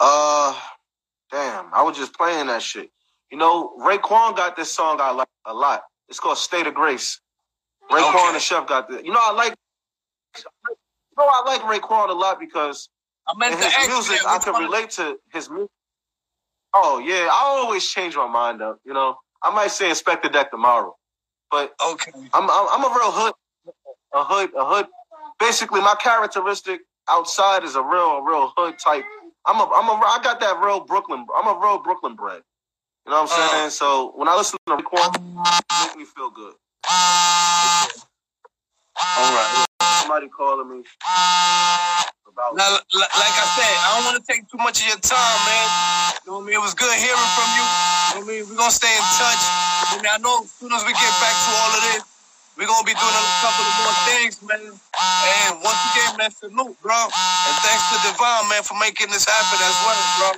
Uh, 0.00 0.54
damn, 1.30 1.72
I 1.74 1.82
was 1.82 1.96
just 1.96 2.14
playing 2.14 2.48
that 2.48 2.62
shit. 2.62 2.90
You 3.30 3.38
know, 3.38 3.74
Raekwon 3.80 4.36
got 4.36 4.56
this 4.56 4.70
song 4.70 4.98
I 5.00 5.12
like 5.12 5.28
a 5.46 5.54
lot. 5.54 5.82
It's 6.08 6.20
called 6.20 6.38
State 6.38 6.66
of 6.66 6.74
Grace. 6.74 7.20
Raekwon 7.90 8.14
Okay. 8.14 8.34
and 8.34 8.42
Chef 8.42 8.66
got 8.66 8.88
this. 8.88 9.02
You 9.04 9.12
know, 9.12 9.20
I 9.22 9.32
like. 9.32 9.54
You 10.36 10.44
know, 11.18 11.28
I 11.30 11.42
like 11.46 11.62
Raekwon 11.62 12.10
a 12.10 12.14
lot 12.14 12.40
because 12.40 12.88
I 13.28 13.34
meant 13.38 13.56
his 13.62 13.88
music. 13.88 14.18
I 14.26 14.38
can 14.38 14.54
relate 14.62 14.90
to 14.92 15.18
his 15.32 15.50
music. 15.50 15.70
Oh 16.74 16.98
yeah, 17.00 17.28
I 17.32 17.42
always 17.44 17.86
change 17.88 18.16
my 18.16 18.28
mind 18.28 18.62
up. 18.62 18.78
You 18.84 18.94
know, 18.94 19.16
I 19.42 19.54
might 19.54 19.70
say 19.72 19.90
Inspectah 19.90 20.32
Deck 20.32 20.50
tomorrow, 20.50 20.96
but 21.52 21.74
Okay. 21.92 22.12
I'm 22.34 22.50
I'm, 22.50 22.68
I'm 22.72 22.84
a 22.84 22.94
real 22.96 23.12
hood, 23.12 23.34
a 24.14 24.24
hood, 24.24 24.50
a 24.58 24.66
hood. 24.66 24.86
Basically, 25.40 25.80
my 25.82 25.96
characteristic 26.02 26.82
outside 27.10 27.64
is 27.64 27.76
a 27.76 27.82
real, 27.82 28.18
a 28.18 28.24
real 28.24 28.52
hood 28.56 28.76
type. 28.78 29.04
I'm 29.46 29.56
a, 29.60 29.64
I'm 29.74 29.88
a, 29.88 29.92
I 30.04 30.20
got 30.24 30.40
that 30.40 30.60
real 30.64 30.80
Brooklyn. 30.80 31.26
I'm 31.36 31.48
a 31.48 31.60
real 31.60 31.80
Brooklyn 31.80 32.16
bred. 32.16 32.42
You 33.06 33.12
know 33.12 33.22
what 33.22 33.32
I'm 33.32 33.44
Uh. 33.44 33.50
saying? 33.50 33.70
So 33.70 34.12
when 34.16 34.28
I 34.28 34.36
listen 34.36 34.58
to 34.66 34.76
Raekwon, 34.76 35.16
it 35.16 35.88
make 35.88 35.96
me 35.96 36.04
feel 36.04 36.30
good. 36.30 36.54
All 39.16 39.34
right. 39.34 39.66
Somebody 40.00 40.28
calling 40.28 40.78
me 40.78 40.84
about. 42.32 42.56
Now, 42.56 42.80
like 42.96 43.36
I 43.36 43.46
said, 43.54 43.74
I 43.84 43.86
don't 43.94 44.04
want 44.08 44.18
to 44.18 44.24
take 44.24 44.48
too 44.48 44.58
much 44.58 44.80
of 44.80 44.86
your 44.88 45.00
time, 45.04 45.38
man. 45.44 45.68
You 46.24 46.32
know 46.32 46.40
what 46.40 46.44
I 46.44 46.46
mean? 46.48 46.56
It 46.56 46.64
was 46.64 46.74
good 46.74 46.92
hearing 46.96 47.30
from 47.36 47.48
you. 47.52 47.64
You 47.64 47.68
know 47.68 48.20
what 48.20 48.24
I 48.24 48.32
mean? 48.32 48.42
We're 48.48 48.60
going 48.60 48.72
to 48.72 48.80
stay 48.80 48.92
in 48.92 49.06
touch. 49.20 49.42
I 49.44 50.00
mean, 50.00 50.08
I 50.08 50.18
know 50.24 50.42
as 50.42 50.50
soon 50.56 50.72
as 50.72 50.82
we 50.88 50.92
get 50.96 51.12
back 51.20 51.36
to 51.36 51.50
all 51.52 51.72
of 51.76 51.82
this, 51.92 52.02
we're 52.56 52.68
going 52.68 52.84
to 52.84 52.88
be 52.88 52.96
doing 52.96 53.16
a 53.16 53.24
couple 53.44 53.64
of 53.64 53.74
more 53.84 53.96
things, 54.08 54.34
man. 54.44 54.60
And 54.64 55.52
once 55.60 55.82
again, 55.92 56.12
man, 56.16 56.32
salute, 56.32 56.76
bro. 56.80 56.96
And 56.96 57.54
thanks 57.64 57.84
to 57.92 57.96
Divine, 58.08 58.48
man, 58.48 58.62
for 58.64 58.76
making 58.80 59.12
this 59.12 59.24
happen 59.28 59.60
as 59.60 59.76
well, 59.84 60.02
bro. 60.18 60.30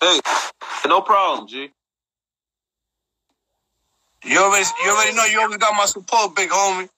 Hey, 0.00 0.20
no 0.88 1.00
problem, 1.00 1.48
G. 1.48 1.70
You 4.24 4.38
already, 4.40 4.66
you 4.84 4.90
already 4.90 5.14
know 5.16 5.24
you 5.24 5.40
always 5.40 5.56
got 5.58 5.74
my 5.76 5.86
support, 5.86 6.34
big 6.34 6.50
homie. 6.50 6.88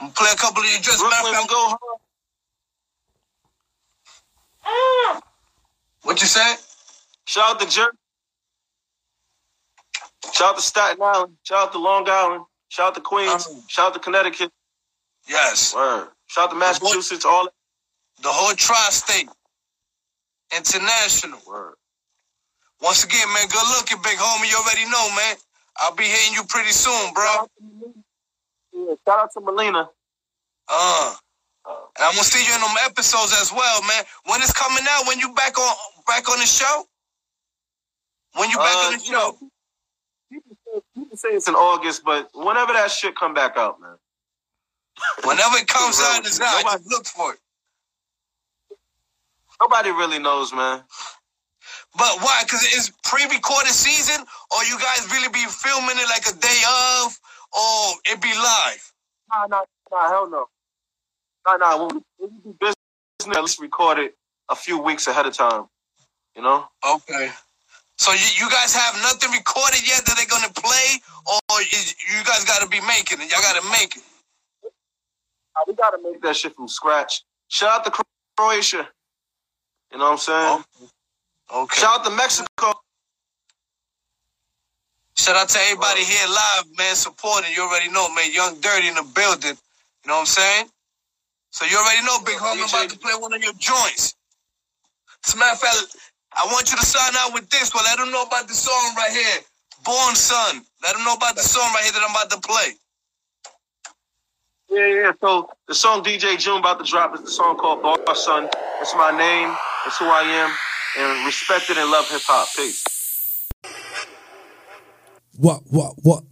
I'm 0.00 0.10
play 0.10 0.28
a 0.32 0.36
couple 0.36 0.62
of 0.62 0.70
your 0.70 0.80
just 0.80 0.98
Brooklyn 0.98 1.32
matter 1.32 1.38
will 1.38 1.44
of 1.44 1.50
fact- 1.50 1.50
go 1.50 1.78
hard. 4.64 5.22
What 6.02 6.20
you 6.20 6.26
said? 6.26 6.56
Shout 7.26 7.54
out 7.54 7.60
to 7.60 7.68
Jerk. 7.68 7.94
Shout 10.34 10.50
out 10.50 10.56
to 10.56 10.62
Staten 10.62 11.02
Island. 11.02 11.36
Shout 11.44 11.66
out 11.68 11.72
to 11.72 11.78
Long 11.78 12.08
Island. 12.08 12.44
Shout 12.68 12.88
out 12.88 12.94
to 12.96 13.00
Queens. 13.00 13.46
Um, 13.46 13.62
Shout 13.68 13.88
out 13.88 13.94
to 13.94 14.00
Connecticut. 14.00 14.50
Yes. 15.28 15.74
Word. 15.74 16.08
Shout 16.26 16.44
out 16.44 16.50
to 16.50 16.56
Massachusetts. 16.56 17.24
All 17.24 17.48
The 18.22 18.28
whole 18.28 18.54
tri-state. 18.54 19.28
International. 20.56 21.40
word. 21.46 21.74
Once 22.82 23.04
again, 23.04 23.28
man, 23.34 23.48
good 23.48 23.68
looking, 23.76 23.98
big 24.02 24.18
homie. 24.18 24.50
You 24.50 24.58
already 24.58 24.86
know, 24.90 25.08
man. 25.16 25.36
I'll 25.78 25.94
be 25.96 26.04
hitting 26.04 26.34
you 26.34 26.44
pretty 26.48 26.72
soon, 26.72 27.14
bro. 27.14 27.46
Yeah, 28.72 28.94
shout 29.06 29.20
out 29.20 29.30
to 29.34 29.40
Melina. 29.40 29.88
Uh. 30.68 31.14
And 31.66 32.06
I'm 32.06 32.12
gonna 32.12 32.24
see 32.24 32.44
you 32.46 32.54
in 32.54 32.60
them 32.60 32.74
episodes 32.86 33.32
as 33.40 33.52
well, 33.52 33.82
man. 33.82 34.04
When 34.26 34.40
it's 34.42 34.52
coming 34.52 34.84
out, 34.90 35.06
when 35.08 35.18
you 35.20 35.32
back 35.34 35.58
on 35.58 35.76
back 36.08 36.28
on 36.30 36.38
the 36.40 36.46
show? 36.46 36.84
When 38.36 38.50
you 38.50 38.58
back 38.58 38.74
Uh, 38.76 38.86
on 38.88 38.92
the 38.94 38.98
show? 39.00 39.12
know, 39.12 39.38
people 40.32 40.56
say, 40.66 40.80
people 40.94 41.16
say 41.16 41.28
it's 41.30 41.48
in 41.48 41.54
August, 41.54 42.02
but 42.04 42.30
whenever 42.34 42.72
that 42.74 42.90
shit 42.90 43.16
come 43.16 43.34
back 43.34 43.56
out, 43.56 43.80
man. 43.80 43.96
Whenever 45.24 45.56
it 45.58 45.68
comes 45.68 46.00
out, 46.00 46.26
it's 46.26 46.40
out. 46.40 46.58
nobody- 46.64 46.78
Just 46.84 46.90
look 46.92 47.06
for 47.06 47.34
it. 47.34 47.40
Nobody 49.60 49.90
really 49.90 50.18
knows, 50.18 50.52
man. 50.52 50.84
But 51.96 52.20
why? 52.20 52.42
Because 52.44 52.62
it's 52.64 52.90
pre-recorded 53.04 53.72
season, 53.72 54.24
or 54.50 54.64
you 54.64 54.78
guys 54.78 55.06
really 55.12 55.28
be 55.28 55.44
filming 55.48 55.96
it 55.96 56.08
like 56.08 56.26
a 56.26 56.38
day 56.38 56.62
of, 57.04 57.18
or 57.52 57.94
it 58.06 58.20
be 58.20 58.32
live? 58.32 58.92
Nah, 59.30 59.46
nah, 59.46 59.62
nah, 59.90 60.08
hell 60.08 60.30
no. 60.30 60.46
Nah, 61.46 61.56
nah. 61.56 61.86
When 61.86 62.02
we, 62.18 62.28
do 62.28 62.56
business, 62.58 63.36
at 63.36 63.40
least 63.42 63.60
record 63.60 63.98
it 63.98 64.16
a 64.48 64.56
few 64.56 64.78
weeks 64.78 65.06
ahead 65.06 65.26
of 65.26 65.34
time. 65.34 65.66
You 66.34 66.42
know? 66.42 66.64
Okay. 66.86 67.30
So 67.98 68.12
you, 68.12 68.26
you 68.38 68.50
guys 68.50 68.74
have 68.74 68.94
nothing 69.02 69.30
recorded 69.32 69.86
yet 69.86 70.04
that 70.06 70.16
they're 70.16 70.26
gonna 70.26 70.52
play, 70.54 70.98
or 71.26 71.60
is, 71.60 71.94
you 72.10 72.24
guys 72.24 72.44
got 72.44 72.62
to 72.62 72.68
be 72.68 72.80
making 72.80 73.20
it? 73.20 73.30
Y'all 73.30 73.42
got 73.42 73.60
to 73.62 73.68
make 73.70 73.96
it. 73.96 74.02
Nah, 75.54 75.64
we 75.66 75.74
gotta 75.74 75.98
make 76.02 76.22
that 76.22 76.36
shit 76.36 76.54
from 76.54 76.68
scratch. 76.68 77.22
Shout 77.48 77.80
out 77.80 77.84
to 77.84 78.04
Croatia. 78.36 78.88
You 79.92 79.98
know 79.98 80.04
what 80.04 80.12
I'm 80.12 80.18
saying? 80.18 80.64
Okay. 80.80 80.90
Shout 81.52 82.00
out 82.00 82.04
to 82.04 82.10
Mexico. 82.10 82.72
Shout 85.16 85.36
out 85.36 85.48
to 85.50 85.58
everybody 85.58 86.02
here 86.02 86.26
live, 86.26 86.64
man, 86.78 86.94
supporting. 86.96 87.52
You 87.52 87.62
already 87.62 87.90
know, 87.90 88.08
man. 88.14 88.32
Young 88.32 88.58
Dirty 88.60 88.88
in 88.88 88.94
the 88.94 89.06
building. 89.14 89.56
You 90.04 90.08
know 90.08 90.14
what 90.14 90.20
I'm 90.20 90.26
saying? 90.26 90.66
So 91.50 91.66
you 91.66 91.76
already 91.76 92.06
know, 92.06 92.18
Big 92.24 92.36
Homie, 92.36 92.64
I'm 92.64 92.68
about 92.68 92.88
to 92.90 92.98
play 92.98 93.12
one 93.18 93.34
of 93.34 93.42
your 93.42 93.52
joints. 93.58 94.14
As 95.26 95.34
a 95.34 95.36
matter 95.36 95.52
of 95.52 95.58
fact, 95.60 95.96
I 96.32 96.46
want 96.46 96.70
you 96.70 96.78
to 96.78 96.86
sign 96.86 97.12
out 97.18 97.34
with 97.34 97.48
this 97.50 97.74
one. 97.74 97.84
Let 97.84 97.98
them 97.98 98.10
know 98.10 98.22
about 98.22 98.48
the 98.48 98.54
song 98.54 98.94
right 98.96 99.12
here. 99.12 99.42
Barsun. 99.84 100.64
Let 100.82 100.96
them 100.96 101.04
know 101.04 101.14
about 101.14 101.36
the 101.36 101.42
song 101.42 101.70
right 101.74 101.84
here 101.84 101.92
that 101.92 102.02
I'm 102.02 102.16
about 102.16 102.30
to 102.30 102.40
play. 102.40 102.72
Yeah, 104.70 104.86
yeah. 104.86 105.12
So 105.20 105.50
the 105.68 105.74
song 105.74 106.02
DJ 106.02 106.38
June 106.38 106.60
about 106.60 106.82
to 106.82 106.90
drop 106.90 107.14
is 107.14 107.20
the 107.20 107.30
song 107.30 107.58
called 107.58 107.82
Born 107.82 107.98
Son. 108.14 108.48
It's 108.80 108.94
my 108.96 109.10
name. 109.10 109.54
It's 109.86 109.98
who 109.98 110.06
I 110.06 110.22
am. 110.22 110.71
And 110.98 111.26
respect 111.26 111.70
it 111.70 111.78
and 111.78 111.90
love 111.90 112.08
hip 112.08 112.22
hop. 112.24 112.48
Peace. 112.56 112.84
What, 115.36 115.62
what, 115.70 115.94
what? 116.02 116.24